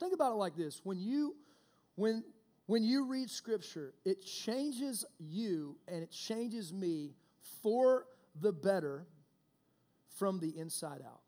Think 0.00 0.12
about 0.12 0.32
it 0.32 0.36
like 0.36 0.56
this. 0.56 0.80
When 0.82 0.98
you 0.98 1.36
when 1.94 2.24
when 2.66 2.82
you 2.82 3.06
read 3.06 3.30
scripture, 3.30 3.94
it 4.04 4.24
changes 4.24 5.04
you 5.20 5.76
and 5.86 6.02
it 6.02 6.10
changes 6.10 6.72
me 6.72 7.12
for 7.62 8.06
the 8.40 8.52
better 8.52 9.06
from 10.18 10.38
the 10.38 10.56
inside 10.58 11.02
out. 11.04 11.20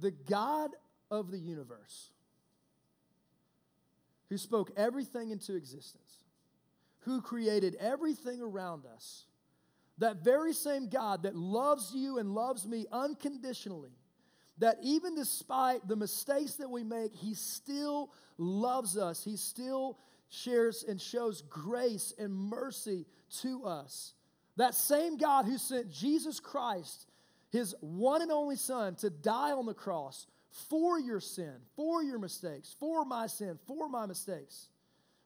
The 0.00 0.10
God 0.10 0.70
of 1.10 1.30
the 1.30 1.38
universe, 1.38 2.10
who 4.28 4.38
spoke 4.38 4.72
everything 4.76 5.30
into 5.30 5.54
existence, 5.54 6.24
who 7.00 7.20
created 7.20 7.76
everything 7.78 8.40
around 8.40 8.84
us, 8.86 9.24
that 9.98 10.24
very 10.24 10.52
same 10.52 10.88
God 10.88 11.24
that 11.24 11.36
loves 11.36 11.92
you 11.94 12.18
and 12.18 12.34
loves 12.34 12.66
me 12.66 12.86
unconditionally, 12.90 13.92
that 14.58 14.78
even 14.82 15.14
despite 15.14 15.86
the 15.86 15.96
mistakes 15.96 16.54
that 16.54 16.70
we 16.70 16.82
make, 16.82 17.14
He 17.14 17.34
still 17.34 18.10
loves 18.38 18.96
us. 18.96 19.24
He 19.24 19.36
still 19.36 19.98
shares 20.28 20.84
and 20.88 21.00
shows 21.00 21.42
grace 21.42 22.14
and 22.18 22.32
mercy 22.34 23.06
to 23.40 23.64
us. 23.64 24.14
That 24.56 24.74
same 24.74 25.16
God 25.16 25.46
who 25.46 25.58
sent 25.58 25.90
Jesus 25.90 26.40
Christ, 26.40 27.06
His 27.50 27.74
one 27.80 28.22
and 28.22 28.30
only 28.30 28.56
Son, 28.56 28.94
to 28.96 29.10
die 29.10 29.52
on 29.52 29.66
the 29.66 29.74
cross 29.74 30.26
for 30.50 30.98
your 30.98 31.20
sin, 31.20 31.54
for 31.74 32.02
your 32.02 32.18
mistakes, 32.18 32.76
for 32.78 33.04
my 33.04 33.26
sin, 33.26 33.58
for 33.66 33.88
my 33.88 34.06
mistakes, 34.06 34.68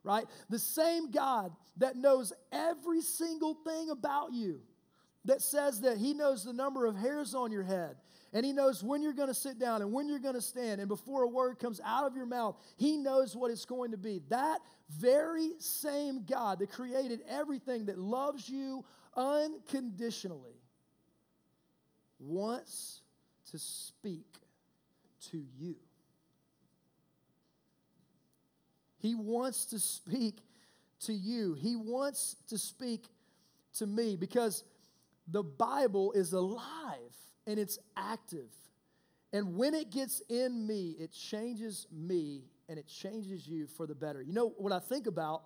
right? 0.05 0.25
The 0.49 0.59
same 0.59 1.11
God 1.11 1.53
that 1.79 1.97
knows 1.97 2.33
every 2.53 3.03
single 3.03 3.55
thing 3.55 3.91
about 3.91 4.33
you, 4.33 4.61
that 5.25 5.43
says 5.43 5.81
that 5.81 5.99
He 5.99 6.15
knows 6.15 6.45
the 6.45 6.53
number 6.53 6.87
of 6.87 6.97
hairs 6.97 7.35
on 7.35 7.51
your 7.51 7.65
head, 7.65 7.97
and 8.37 8.45
He 8.45 8.53
knows 8.53 8.85
when 8.85 9.01
you're 9.01 9.15
going 9.15 9.29
to 9.29 9.35
sit 9.35 9.59
down 9.59 9.81
and 9.81 9.91
when 9.91 10.11
you're 10.11 10.19
going 10.19 10.35
to 10.35 10.43
stand, 10.43 10.79
and 10.79 10.89
before 10.89 11.23
a 11.23 11.27
word 11.27 11.59
comes 11.59 11.81
out 11.83 12.05
of 12.05 12.15
your 12.15 12.27
mouth, 12.27 12.55
He 12.77 12.99
knows 12.99 13.35
what 13.35 13.51
it's 13.51 13.65
going 13.65 13.93
to 13.93 13.97
be. 13.97 14.21
That 14.29 14.59
very 14.91 15.53
same 15.59 16.23
God 16.25 16.59
that 16.59 16.71
created 16.71 17.23
everything 17.31 17.87
that 17.87 17.97
loves 17.97 18.47
you 18.47 18.85
unconditionally 19.17 20.61
wants 22.19 23.01
to 23.53 23.59
speak 23.59 24.27
to 25.31 25.43
you. 25.59 25.77
He 28.99 29.15
wants 29.15 29.65
to 29.65 29.79
speak 29.79 30.41
to 31.07 31.15
you. 31.15 31.55
He 31.55 31.75
wants 31.75 32.37
to 32.49 32.59
speak 32.59 33.07
to 33.79 33.87
me 33.87 34.15
because 34.15 34.63
the 35.27 35.43
Bible 35.43 36.13
is 36.13 36.35
alive 36.35 37.17
and 37.47 37.59
it's 37.59 37.79
active. 37.97 38.51
And 39.33 39.57
when 39.57 39.75
it 39.75 39.91
gets 39.91 40.21
in 40.29 40.67
me, 40.67 40.97
it 40.99 41.13
changes 41.13 41.87
me 41.93 42.45
and 42.69 42.79
it 42.79 42.87
changes 42.87 43.47
you 43.47 43.67
for 43.67 43.87
the 43.87 43.95
better. 43.95 44.23
You 44.23 44.33
know 44.33 44.55
what 44.57 44.73
I 44.73 44.79
think 44.79 45.07
about 45.07 45.43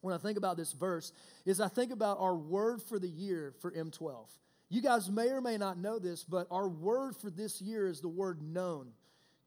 when 0.00 0.14
I 0.14 0.18
think 0.18 0.38
about 0.38 0.56
this 0.56 0.72
verse 0.72 1.12
is 1.44 1.60
I 1.60 1.68
think 1.68 1.92
about 1.92 2.18
our 2.20 2.36
word 2.36 2.82
for 2.82 2.98
the 2.98 3.08
year 3.08 3.54
for 3.60 3.72
M12. 3.72 4.26
You 4.68 4.82
guys 4.82 5.10
may 5.10 5.28
or 5.28 5.40
may 5.40 5.56
not 5.56 5.78
know 5.78 5.98
this, 5.98 6.24
but 6.24 6.46
our 6.50 6.68
word 6.68 7.16
for 7.16 7.30
this 7.30 7.60
year 7.60 7.86
is 7.86 8.00
the 8.00 8.08
word 8.08 8.42
known. 8.42 8.88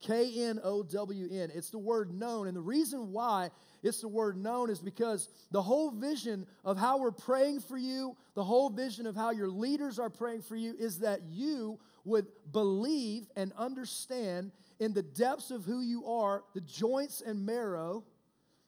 K 0.01 0.45
N 0.45 0.59
O 0.63 0.83
W 0.83 1.27
N. 1.31 1.51
It's 1.53 1.69
the 1.69 1.77
word 1.77 2.13
known. 2.13 2.47
And 2.47 2.55
the 2.55 2.61
reason 2.61 3.11
why 3.11 3.49
it's 3.83 4.01
the 4.01 4.07
word 4.07 4.37
known 4.37 4.69
is 4.69 4.79
because 4.79 5.29
the 5.51 5.61
whole 5.61 5.91
vision 5.91 6.45
of 6.63 6.77
how 6.77 6.99
we're 6.99 7.11
praying 7.11 7.61
for 7.61 7.77
you, 7.77 8.15
the 8.35 8.43
whole 8.43 8.69
vision 8.69 9.05
of 9.05 9.15
how 9.15 9.31
your 9.31 9.49
leaders 9.49 9.99
are 9.99 10.09
praying 10.09 10.41
for 10.41 10.55
you 10.55 10.75
is 10.77 10.99
that 10.99 11.21
you 11.29 11.79
would 12.05 12.27
believe 12.51 13.27
and 13.35 13.51
understand 13.57 14.51
in 14.79 14.93
the 14.93 15.03
depths 15.03 15.51
of 15.51 15.65
who 15.65 15.81
you 15.81 16.05
are, 16.05 16.43
the 16.53 16.61
joints 16.61 17.21
and 17.21 17.45
marrow, 17.45 18.03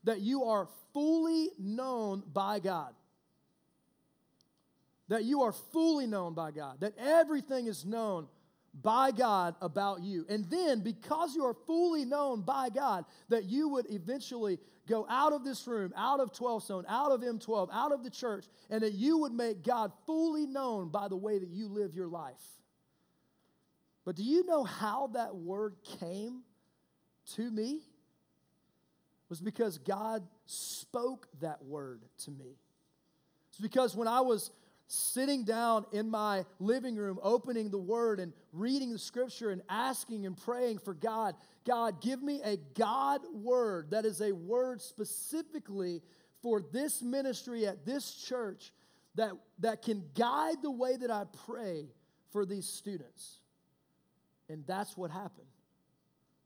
that 0.03 0.19
you 0.19 0.43
are 0.43 0.67
fully 0.93 1.49
known 1.57 2.23
by 2.33 2.59
God. 2.59 2.93
That 5.07 5.23
you 5.23 5.43
are 5.43 5.51
fully 5.51 6.07
known 6.07 6.33
by 6.33 6.51
God. 6.51 6.81
That 6.81 6.93
everything 6.97 7.67
is 7.67 7.85
known 7.85 8.27
by 8.73 9.11
God 9.11 9.55
about 9.61 10.01
you. 10.01 10.25
And 10.29 10.49
then, 10.49 10.79
because 10.81 11.35
you 11.35 11.45
are 11.45 11.53
fully 11.53 12.05
known 12.05 12.41
by 12.41 12.69
God, 12.69 13.05
that 13.29 13.45
you 13.45 13.67
would 13.69 13.89
eventually 13.89 14.59
go 14.87 15.05
out 15.09 15.33
of 15.33 15.43
this 15.43 15.67
room, 15.67 15.93
out 15.95 16.19
of 16.19 16.33
12 16.33 16.63
Stone, 16.63 16.85
out 16.87 17.11
of 17.11 17.21
M12, 17.21 17.69
out 17.71 17.91
of 17.91 18.03
the 18.03 18.09
church, 18.09 18.45
and 18.69 18.81
that 18.83 18.93
you 18.93 19.17
would 19.19 19.33
make 19.33 19.63
God 19.63 19.91
fully 20.05 20.45
known 20.45 20.89
by 20.89 21.07
the 21.07 21.17
way 21.17 21.37
that 21.37 21.49
you 21.49 21.67
live 21.67 21.93
your 21.93 22.07
life. 22.07 22.41
But 24.05 24.15
do 24.15 24.23
you 24.23 24.45
know 24.45 24.63
how 24.63 25.07
that 25.13 25.35
word 25.35 25.75
came 25.99 26.41
to 27.35 27.51
me? 27.51 27.73
It 27.73 29.29
was 29.29 29.41
because 29.41 29.77
God 29.77 30.23
spoke 30.45 31.27
that 31.41 31.63
word 31.63 32.03
to 32.25 32.31
me. 32.31 32.57
It's 33.49 33.59
because 33.59 33.95
when 33.95 34.07
I 34.07 34.21
was 34.21 34.51
sitting 34.91 35.43
down 35.45 35.85
in 35.91 36.09
my 36.09 36.45
living 36.59 36.95
room, 36.95 37.19
opening 37.23 37.69
the 37.69 37.77
Word 37.77 38.19
and 38.19 38.33
reading 38.51 38.91
the 38.91 38.99
Scripture 38.99 39.49
and 39.51 39.61
asking 39.69 40.25
and 40.25 40.37
praying 40.37 40.79
for 40.79 40.93
God. 40.93 41.35
God, 41.65 42.01
give 42.01 42.21
me 42.21 42.41
a 42.43 42.57
God 42.57 43.21
word 43.33 43.91
that 43.91 44.05
is 44.05 44.21
a 44.21 44.31
word 44.33 44.81
specifically 44.81 46.01
for 46.41 46.61
this 46.61 47.01
ministry 47.01 47.65
at 47.67 47.85
this 47.85 48.13
church 48.13 48.71
that, 49.15 49.31
that 49.59 49.81
can 49.81 50.03
guide 50.15 50.57
the 50.61 50.71
way 50.71 50.97
that 50.97 51.11
I 51.11 51.25
pray 51.45 51.89
for 52.31 52.45
these 52.45 52.65
students. 52.65 53.37
And 54.49 54.65
that's 54.67 54.97
what 54.97 55.11
happened 55.11 55.47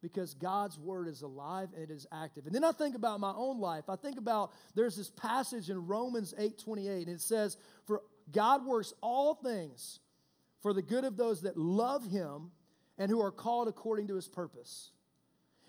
because 0.01 0.35
God's 0.35 0.77
word 0.77 1.07
is 1.07 1.23
alive 1.23 1.69
and 1.73 1.83
it 1.83 1.91
is 1.91 2.05
active. 2.11 2.45
And 2.45 2.53
then 2.53 2.63
I 2.63 2.71
think 2.71 2.95
about 2.95 3.19
my 3.19 3.33
own 3.35 3.59
life. 3.59 3.85
I 3.89 3.95
think 3.95 4.19
about 4.19 4.51
there's 4.75 4.95
this 4.95 5.09
passage 5.09 5.71
in 5.71 5.87
Romans 5.87 6.33
8 6.37 6.59
28, 6.59 7.07
and 7.07 7.15
it 7.15 7.21
says, 7.21 7.57
For 7.85 8.03
God 8.31 8.65
works 8.65 8.93
all 9.01 9.35
things 9.35 9.99
for 10.61 10.73
the 10.73 10.81
good 10.81 11.03
of 11.03 11.17
those 11.17 11.41
that 11.41 11.57
love 11.57 12.09
him 12.09 12.51
and 12.97 13.09
who 13.09 13.21
are 13.21 13.31
called 13.31 13.67
according 13.67 14.07
to 14.07 14.15
his 14.15 14.27
purpose. 14.27 14.91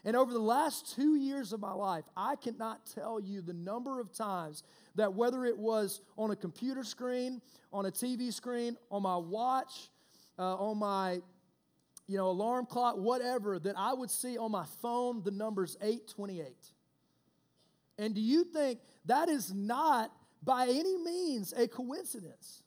And 0.04 0.16
over 0.16 0.32
the 0.32 0.38
last 0.38 0.94
two 0.94 1.16
years 1.16 1.52
of 1.52 1.60
my 1.60 1.72
life, 1.72 2.04
I 2.16 2.36
cannot 2.36 2.86
tell 2.94 3.18
you 3.18 3.42
the 3.42 3.52
number 3.52 4.00
of 4.00 4.12
times 4.12 4.62
that 4.94 5.12
whether 5.14 5.44
it 5.44 5.58
was 5.58 6.00
on 6.16 6.30
a 6.30 6.36
computer 6.36 6.84
screen, 6.84 7.42
on 7.72 7.86
a 7.86 7.90
TV 7.90 8.32
screen, 8.32 8.76
on 8.90 9.02
my 9.02 9.16
watch, 9.16 9.90
uh, 10.38 10.54
on 10.54 10.78
my 10.78 11.20
you 12.06 12.16
know, 12.16 12.28
alarm 12.28 12.66
clock, 12.66 12.96
whatever, 12.96 13.58
that 13.58 13.76
I 13.76 13.92
would 13.92 14.10
see 14.10 14.38
on 14.38 14.52
my 14.52 14.64
phone 14.80 15.22
the 15.24 15.32
numbers 15.32 15.76
828. 15.80 16.54
And 17.98 18.14
do 18.14 18.20
you 18.20 18.44
think 18.44 18.78
that 19.06 19.28
is 19.28 19.52
not 19.52 20.12
by 20.42 20.66
any 20.68 20.96
means 20.96 21.52
a 21.52 21.68
coincidence. 21.68 22.62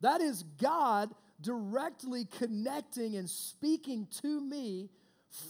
That 0.00 0.20
is 0.20 0.42
God 0.42 1.10
directly 1.40 2.24
connecting 2.24 3.16
and 3.16 3.28
speaking 3.28 4.06
to 4.22 4.40
me 4.40 4.90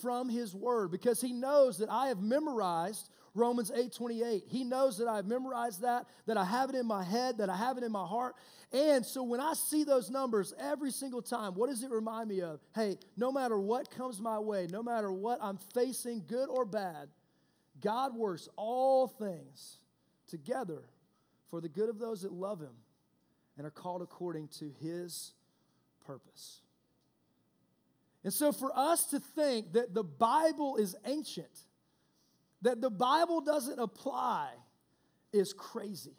from 0.01 0.29
his 0.29 0.55
word 0.55 0.91
because 0.91 1.21
he 1.21 1.33
knows 1.33 1.79
that 1.79 1.91
I 1.91 2.09
have 2.09 2.21
memorized 2.21 3.09
Romans 3.35 3.71
8:28. 3.71 4.47
He 4.47 4.62
knows 4.62 4.99
that 4.99 5.09
I've 5.09 5.27
memorized 5.27 5.81
that, 5.81 6.07
that 6.27 6.37
I 6.37 6.45
have 6.45 6.71
it 6.71 6.77
in 6.77 6.87
my 6.87 7.03
head, 7.03 7.38
that 7.38 7.49
I 7.49 7.57
have 7.57 7.79
it 7.79 7.85
in 7.85 7.91
my 7.91 8.07
heart. 8.07 8.37
And 8.73 9.05
so 9.05 9.23
when 9.23 9.41
I 9.41 9.55
see 9.55 9.85
those 9.85 10.11
numbers 10.11 10.53
every 10.59 10.91
single 10.91 11.23
time, 11.23 11.55
what 11.55 11.69
does 11.71 11.83
it 11.83 11.91
remind 11.91 12.29
me 12.29 12.43
of? 12.43 12.61
Hey, 12.75 12.99
no 13.17 13.33
matter 13.33 13.59
what 13.59 13.91
comes 13.91 14.21
my 14.21 14.38
way, 14.38 14.67
no 14.71 14.83
matter 14.83 15.12
what 15.12 15.38
I'm 15.43 15.59
facing, 15.75 16.25
good 16.27 16.49
or 16.49 16.65
bad, 16.65 17.09
God 17.81 18.15
works 18.15 18.49
all 18.57 19.09
things 19.09 19.79
together 20.27 20.85
for 21.53 21.61
the 21.61 21.69
good 21.69 21.91
of 21.91 21.99
those 21.99 22.23
that 22.23 22.33
love 22.33 22.61
him 22.61 22.73
and 23.59 23.67
are 23.67 23.71
called 23.71 24.01
according 24.01 24.49
to 24.49 24.73
his 24.81 25.33
purpose. 26.07 26.62
And 28.25 28.33
so, 28.33 28.53
for 28.53 28.73
us 28.75 29.05
to 29.11 29.21
think 29.21 29.75
that 29.75 29.93
the 29.93 30.03
Bible 30.03 30.77
is 30.77 30.97
ancient, 31.05 31.61
that 32.62 32.81
the 32.81 32.88
Bible 32.88 33.43
doesn't 33.43 33.79
apply, 33.79 34.49
is 35.31 35.53
crazy. 35.53 36.17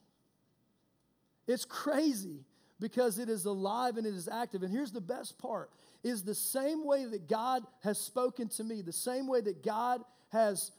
It's 1.48 1.66
crazy 1.66 2.46
because 2.80 3.18
it 3.18 3.28
is 3.28 3.46
alive 3.46 3.98
and 3.98 4.06
it 4.06 4.14
is 4.14 4.28
active. 4.28 4.62
And 4.62 4.72
here's 4.72 4.92
the 4.92 5.02
best 5.02 5.40
part 5.40 5.72
is 6.04 6.22
the 6.22 6.36
same 6.36 6.86
way 6.86 7.06
that 7.06 7.28
God 7.28 7.64
has 7.82 7.98
spoken 7.98 8.50
to 8.50 8.64
me, 8.64 8.84
the 8.84 8.94
same 8.94 9.28
way 9.28 9.42
that 9.42 9.64
God 9.64 10.04
has 10.32 10.72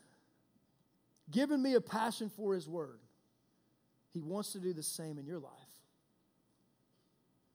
given 1.29 1.61
me 1.61 1.75
a 1.75 1.81
passion 1.81 2.31
for 2.31 2.55
his 2.55 2.69
word. 2.69 3.01
He 4.15 4.23
wants 4.23 4.53
to 4.53 4.59
do 4.59 4.73
the 4.73 4.83
same 4.83 5.19
in 5.19 5.27
your 5.27 5.39
life. 5.39 5.53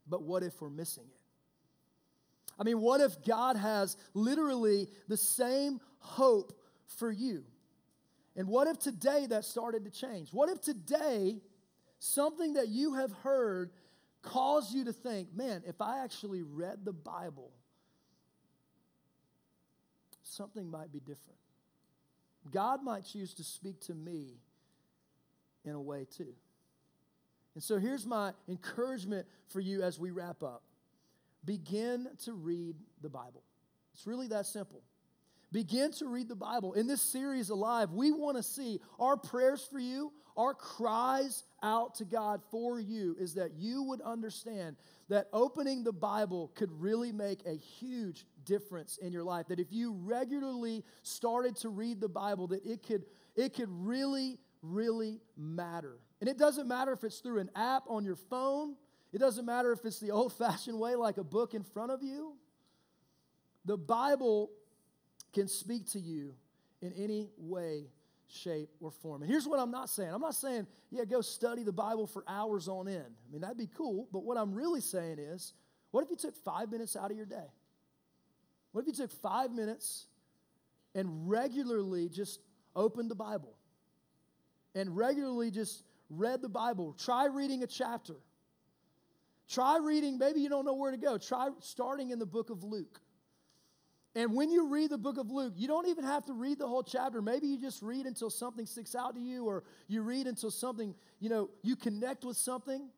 But 0.08 0.22
what 0.22 0.44
if 0.44 0.62
we're 0.62 0.70
missing 0.70 1.06
it? 1.08 2.54
I 2.60 2.64
mean, 2.64 2.80
what 2.80 3.02
if 3.02 3.24
God 3.26 3.56
has 3.56 3.98
literally 4.14 4.88
the 5.08 5.18
same 5.18 5.80
hope 6.00 6.54
for 6.86 7.12
you? 7.12 7.44
And 8.36 8.48
what 8.48 8.68
if 8.68 8.78
today 8.78 9.26
that 9.30 9.46
started 9.46 9.86
to 9.86 9.92
change? 9.92 10.30
What 10.32 10.50
if 10.50 10.62
today 10.62 11.42
something 12.00 12.54
that 12.54 12.68
you 12.68 12.94
have 12.96 13.12
heard 13.24 13.72
caused 14.22 14.76
you 14.76 14.86
to 14.86 14.94
think, 14.94 15.34
man, 15.34 15.64
if 15.66 15.82
I 15.82 16.04
actually 16.04 16.44
read 16.44 16.84
the 16.84 16.94
Bible 16.94 17.52
something 20.30 20.70
might 20.70 20.92
be 20.92 21.00
different. 21.00 21.40
God 22.52 22.84
might 22.84 23.06
choose 23.06 23.34
to 23.36 23.44
speak 23.44 23.82
to 23.82 23.94
me 23.94 24.38
in 25.66 25.74
a 25.74 25.82
way 25.82 26.06
too. 26.06 26.34
And 27.56 27.64
so 27.64 27.78
here's 27.78 28.06
my 28.06 28.34
encouragement 28.48 29.28
for 29.48 29.60
you 29.60 29.82
as 29.82 30.00
we 30.00 30.12
wrap 30.12 30.44
up 30.44 30.64
begin 31.46 32.08
to 32.26 32.34
read 32.34 32.76
the 33.02 33.10
Bible. 33.10 33.44
It's 33.94 34.06
really 34.06 34.28
that 34.28 34.46
simple. 34.46 34.84
Begin 35.52 35.92
to 35.94 36.08
read 36.08 36.28
the 36.28 36.36
Bible. 36.36 36.74
In 36.74 36.86
this 36.86 37.02
series, 37.02 37.50
Alive, 37.50 37.92
we 37.92 38.12
want 38.12 38.38
to 38.38 38.44
see 38.44 38.80
our 39.00 39.18
prayers 39.18 39.68
for 39.72 39.80
you, 39.80 40.12
our 40.38 40.54
cries 40.54 41.44
out 41.64 41.96
to 41.96 42.06
God 42.06 42.42
for 42.50 42.80
you 42.80 43.16
is 43.20 43.34
that 43.34 43.56
you 43.56 43.84
would 43.84 44.00
understand 44.02 44.78
that 45.10 45.28
opening 45.34 45.84
the 45.84 45.92
Bible 45.92 46.52
could 46.56 46.72
really 46.80 47.12
make 47.12 47.46
a 47.46 47.56
huge 47.56 48.26
difference 48.46 48.98
in 48.98 49.12
your 49.12 49.24
life. 49.24 49.48
That 49.50 49.60
if 49.60 49.72
you 49.72 49.94
regularly 49.94 50.86
started 51.04 51.56
to 51.58 51.70
read 51.70 52.00
the 52.00 52.08
Bible, 52.08 52.48
that 52.48 52.66
it 52.66 52.84
could, 52.84 53.04
it 53.36 53.54
could 53.54 53.70
really, 53.70 54.38
really 54.62 55.22
matter. 55.38 55.98
And 56.22 56.30
it 56.30 56.38
doesn't 56.38 56.68
matter 56.68 56.92
if 56.92 57.04
it's 57.04 57.20
through 57.20 57.40
an 57.40 57.50
app 57.56 57.84
on 57.88 58.04
your 58.04 58.16
phone, 58.16 58.76
it 59.12 59.20
doesn't 59.20 59.46
matter 59.46 59.72
if 59.72 59.86
it's 59.86 60.00
the 60.00 60.12
old 60.12 60.34
fashioned 60.34 60.80
way, 60.80 60.96
like 60.96 61.18
a 61.18 61.24
book 61.24 61.54
in 61.54 61.64
front 61.64 61.92
of 61.92 62.04
you. 62.04 62.34
The 63.66 63.78
Bible 63.78 64.52
can 65.34 65.48
speak 65.48 65.88
to 65.92 66.00
you 66.00 66.34
in 66.82 66.94
any 66.94 67.30
way, 67.38 67.88
shape, 68.28 68.70
or 68.80 68.92
form. 68.92 69.22
And 69.22 69.30
here's 69.30 69.48
what 69.48 69.60
I'm 69.60 69.72
not 69.72 69.90
saying 69.90 70.14
I'm 70.14 70.22
not 70.22 70.36
saying, 70.36 70.68
yeah, 70.92 71.06
go 71.06 71.22
study 71.22 71.64
the 71.64 71.74
Bible 71.74 72.08
for 72.08 72.24
hours 72.28 72.68
on 72.68 72.88
end. 72.88 73.04
I 73.06 73.32
mean, 73.32 73.42
that'd 73.42 73.58
be 73.58 73.70
cool. 73.76 74.08
But 74.12 74.24
what 74.24 74.38
I'm 74.38 74.54
really 74.54 74.82
saying 74.82 75.20
is, 75.20 75.54
what 75.92 76.04
if 76.04 76.10
you 76.10 76.16
took 76.16 76.36
five 76.36 76.72
minutes 76.72 76.96
out 76.96 77.12
of 77.12 77.18
your 77.18 77.26
day? 77.26 77.48
What 78.72 78.82
if 78.82 78.88
you 78.88 78.94
took 78.94 79.12
five 79.12 79.52
minutes 79.52 80.06
and 80.94 81.30
regularly 81.30 82.10
just 82.10 82.40
opened 82.76 83.10
the 83.10 83.16
Bible 83.16 83.59
and 84.76 84.96
regularly 84.96 85.52
just 85.52 85.84
read 86.10 86.42
the 86.42 86.50
Bible? 86.50 86.96
Try 86.98 87.26
reading 87.26 87.64
a 87.64 87.68
chapter. 87.68 88.16
Try 89.50 89.78
reading, 89.78 90.18
maybe 90.18 90.42
you 90.42 90.50
don't 90.50 90.66
know 90.66 90.76
where 90.76 90.92
to 90.92 90.98
go. 90.98 91.18
Try 91.18 91.50
starting 91.60 92.12
in 92.12 92.20
the 92.20 92.26
book 92.26 92.50
of 92.50 92.64
Luke. 92.64 93.02
And 94.16 94.36
when 94.36 94.52
you 94.52 94.68
read 94.68 94.90
the 94.90 94.98
book 94.98 95.18
of 95.18 95.32
Luke, 95.32 95.54
you 95.56 95.68
don't 95.68 95.88
even 95.88 96.04
have 96.04 96.26
to 96.26 96.34
read 96.34 96.60
the 96.60 96.68
whole 96.68 96.84
chapter. 96.84 97.22
Maybe 97.22 97.48
you 97.48 97.60
just 97.60 97.82
read 97.82 98.06
until 98.06 98.30
something 98.30 98.66
sticks 98.66 98.96
out 98.96 99.16
to 99.16 99.22
you, 99.22 99.46
or 99.46 99.64
you 99.88 100.02
read 100.02 100.28
until 100.28 100.52
something, 100.52 100.96
you 101.20 101.30
know, 101.30 101.50
you 101.62 101.76
connect 101.76 102.24
with 102.24 102.38
something. 102.38 102.90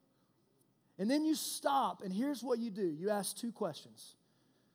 And 0.98 1.10
then 1.10 1.26
you 1.26 1.36
stop, 1.36 2.02
and 2.04 2.14
here's 2.14 2.44
what 2.44 2.60
you 2.60 2.70
do 2.70 2.96
you 3.00 3.10
ask 3.10 3.36
two 3.38 3.52
questions. 3.52 4.16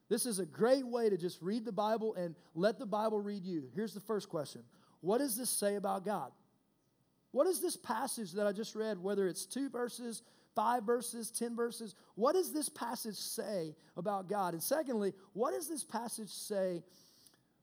This 0.09 0.25
is 0.25 0.39
a 0.39 0.47
great 0.47 0.87
way 0.87 1.11
to 1.11 1.17
just 1.17 1.43
read 1.43 1.65
the 1.65 1.73
Bible 1.73 2.15
and 2.15 2.35
let 2.55 2.79
the 2.79 2.87
Bible 2.87 3.21
read 3.21 3.45
you. 3.45 3.71
Here's 3.75 3.95
the 3.95 4.01
first 4.01 4.29
question 4.29 4.63
What 5.01 5.19
does 5.19 5.37
this 5.37 5.51
say 5.51 5.77
about 5.77 6.05
God? 6.05 6.33
What 7.37 7.47
is 7.47 7.61
this 7.61 7.77
passage 7.77 8.33
that 8.33 8.47
I 8.47 8.53
just 8.53 8.75
read, 8.75 8.99
whether 8.99 9.29
it's 9.29 9.45
two 9.45 9.69
verses, 9.69 10.23
five 10.55 10.85
verses, 10.85 11.31
10 11.31 11.55
verses. 11.55 11.95
What 12.15 12.33
does 12.33 12.51
this 12.51 12.71
passage 12.71 13.17
say 13.17 13.77
about 13.95 14.27
God? 14.27 14.55
And 14.55 14.63
secondly, 14.63 15.13
what 15.35 15.53
does 15.53 15.69
this 15.69 15.85
passage 15.85 16.31
say 16.31 16.83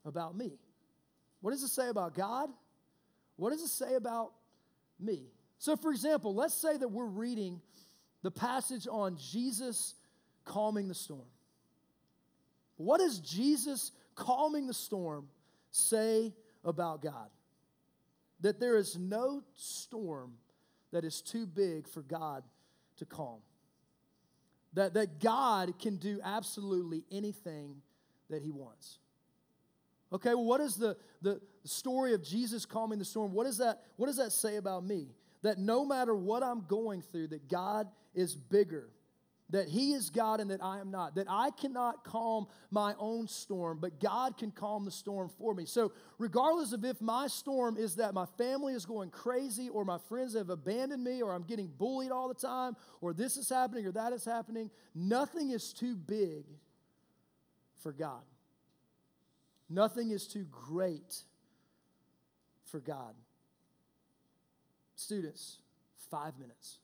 about 0.06 0.38
me? 0.38 0.60
What 1.42 1.50
does 1.50 1.64
it 1.64 1.70
say 1.70 1.90
about 1.90 2.14
God? 2.14 2.52
What 3.36 3.50
does 3.50 3.64
it 3.64 3.70
say 3.70 3.96
about 3.96 4.34
me? 5.00 5.24
So, 5.58 5.76
for 5.76 5.90
example, 5.90 6.36
let's 6.36 6.54
say 6.54 6.78
that 6.78 6.90
we're 6.90 7.08
reading 7.08 7.60
the 8.22 8.30
passage 8.30 8.88
on 8.88 9.18
Jesus 9.18 9.96
calming 10.46 10.88
the 10.88 10.94
storm. 10.94 11.26
What 12.78 13.00
does 13.00 13.18
Jesus 13.18 13.92
calming 14.14 14.68
the 14.68 14.74
storm 14.76 15.30
say 15.72 16.32
about 16.64 17.02
God? 17.02 17.32
That 18.44 18.60
there 18.60 18.78
is 18.78 18.98
no 18.98 19.42
storm 19.56 20.34
that 20.92 21.04
is 21.04 21.22
too 21.22 21.48
big 21.48 21.88
for 21.88 22.04
God 22.04 22.44
to 22.98 23.06
calm. 23.06 23.40
That, 24.74 24.94
that 24.94 25.20
God 25.20 25.80
can 25.80 25.98
do 25.98 26.20
absolutely 26.24 27.04
anything 27.12 27.78
that 28.30 28.44
He 28.44 28.52
wants. 28.52 29.00
Okay, 30.12 30.36
well, 30.36 30.46
what 30.46 30.62
is 30.62 30.76
the, 30.76 30.96
the 31.22 31.42
story 31.64 32.14
of 32.14 32.24
Jesus 32.24 32.66
calming 32.66 33.00
the 33.00 33.06
storm? 33.06 33.34
What, 33.34 33.48
is 33.48 33.58
that, 33.58 33.82
what 33.96 34.06
does 34.06 34.18
that 34.18 34.32
say 34.32 34.58
about 34.58 34.86
me? 34.86 35.08
That 35.42 35.58
no 35.58 35.84
matter 35.84 36.14
what 36.14 36.44
I'm 36.44 36.66
going 36.68 37.02
through, 37.02 37.28
that 37.30 37.50
God 37.50 37.88
is 38.14 38.36
bigger 38.36 38.90
that 39.54 39.70
He 39.70 39.94
is 39.94 40.10
God 40.10 40.40
and 40.40 40.50
that 40.50 40.64
I 40.64 40.80
am 40.80 40.90
not, 40.90 41.14
that 41.14 41.28
I 41.30 41.52
cannot 41.52 42.04
calm 42.04 42.48
my 42.72 42.96
own 42.98 43.28
storm, 43.28 43.78
but 43.80 44.00
God 44.00 44.36
can 44.36 44.50
calm 44.50 44.84
the 44.84 44.92
storm 44.92 45.30
for 45.38 45.54
me. 45.54 45.66
So, 45.66 45.92
regardless 46.18 46.74
of 46.74 46.84
if 46.84 47.00
my 47.00 47.28
storm 47.28 47.78
is 47.78 47.98
that 47.98 48.16
my 48.16 48.26
family 48.40 48.74
is 48.74 48.84
going 48.88 49.12
crazy, 49.12 49.70
or 49.70 49.86
my 49.86 50.00
friends 50.10 50.34
have 50.34 50.50
abandoned 50.50 51.04
me, 51.04 51.22
or 51.22 51.34
I'm 51.34 51.44
getting 51.44 51.68
bullied 51.68 52.12
all 52.12 52.28
the 52.28 52.34
time, 52.34 52.76
or 53.00 53.14
this 53.14 53.38
is 53.38 53.48
happening, 53.48 53.86
or 53.86 53.92
that 53.92 54.12
is 54.12 54.26
happening, 54.26 54.72
nothing 54.96 55.52
is 55.52 55.72
too 55.72 55.96
big 55.96 56.46
for 57.84 57.92
God. 57.92 58.24
Nothing 59.70 60.10
is 60.10 60.28
too 60.28 60.48
great 60.50 61.16
for 62.66 62.80
God. 62.80 63.14
Students, 64.96 65.60
five 66.10 66.40
minutes 66.40 66.80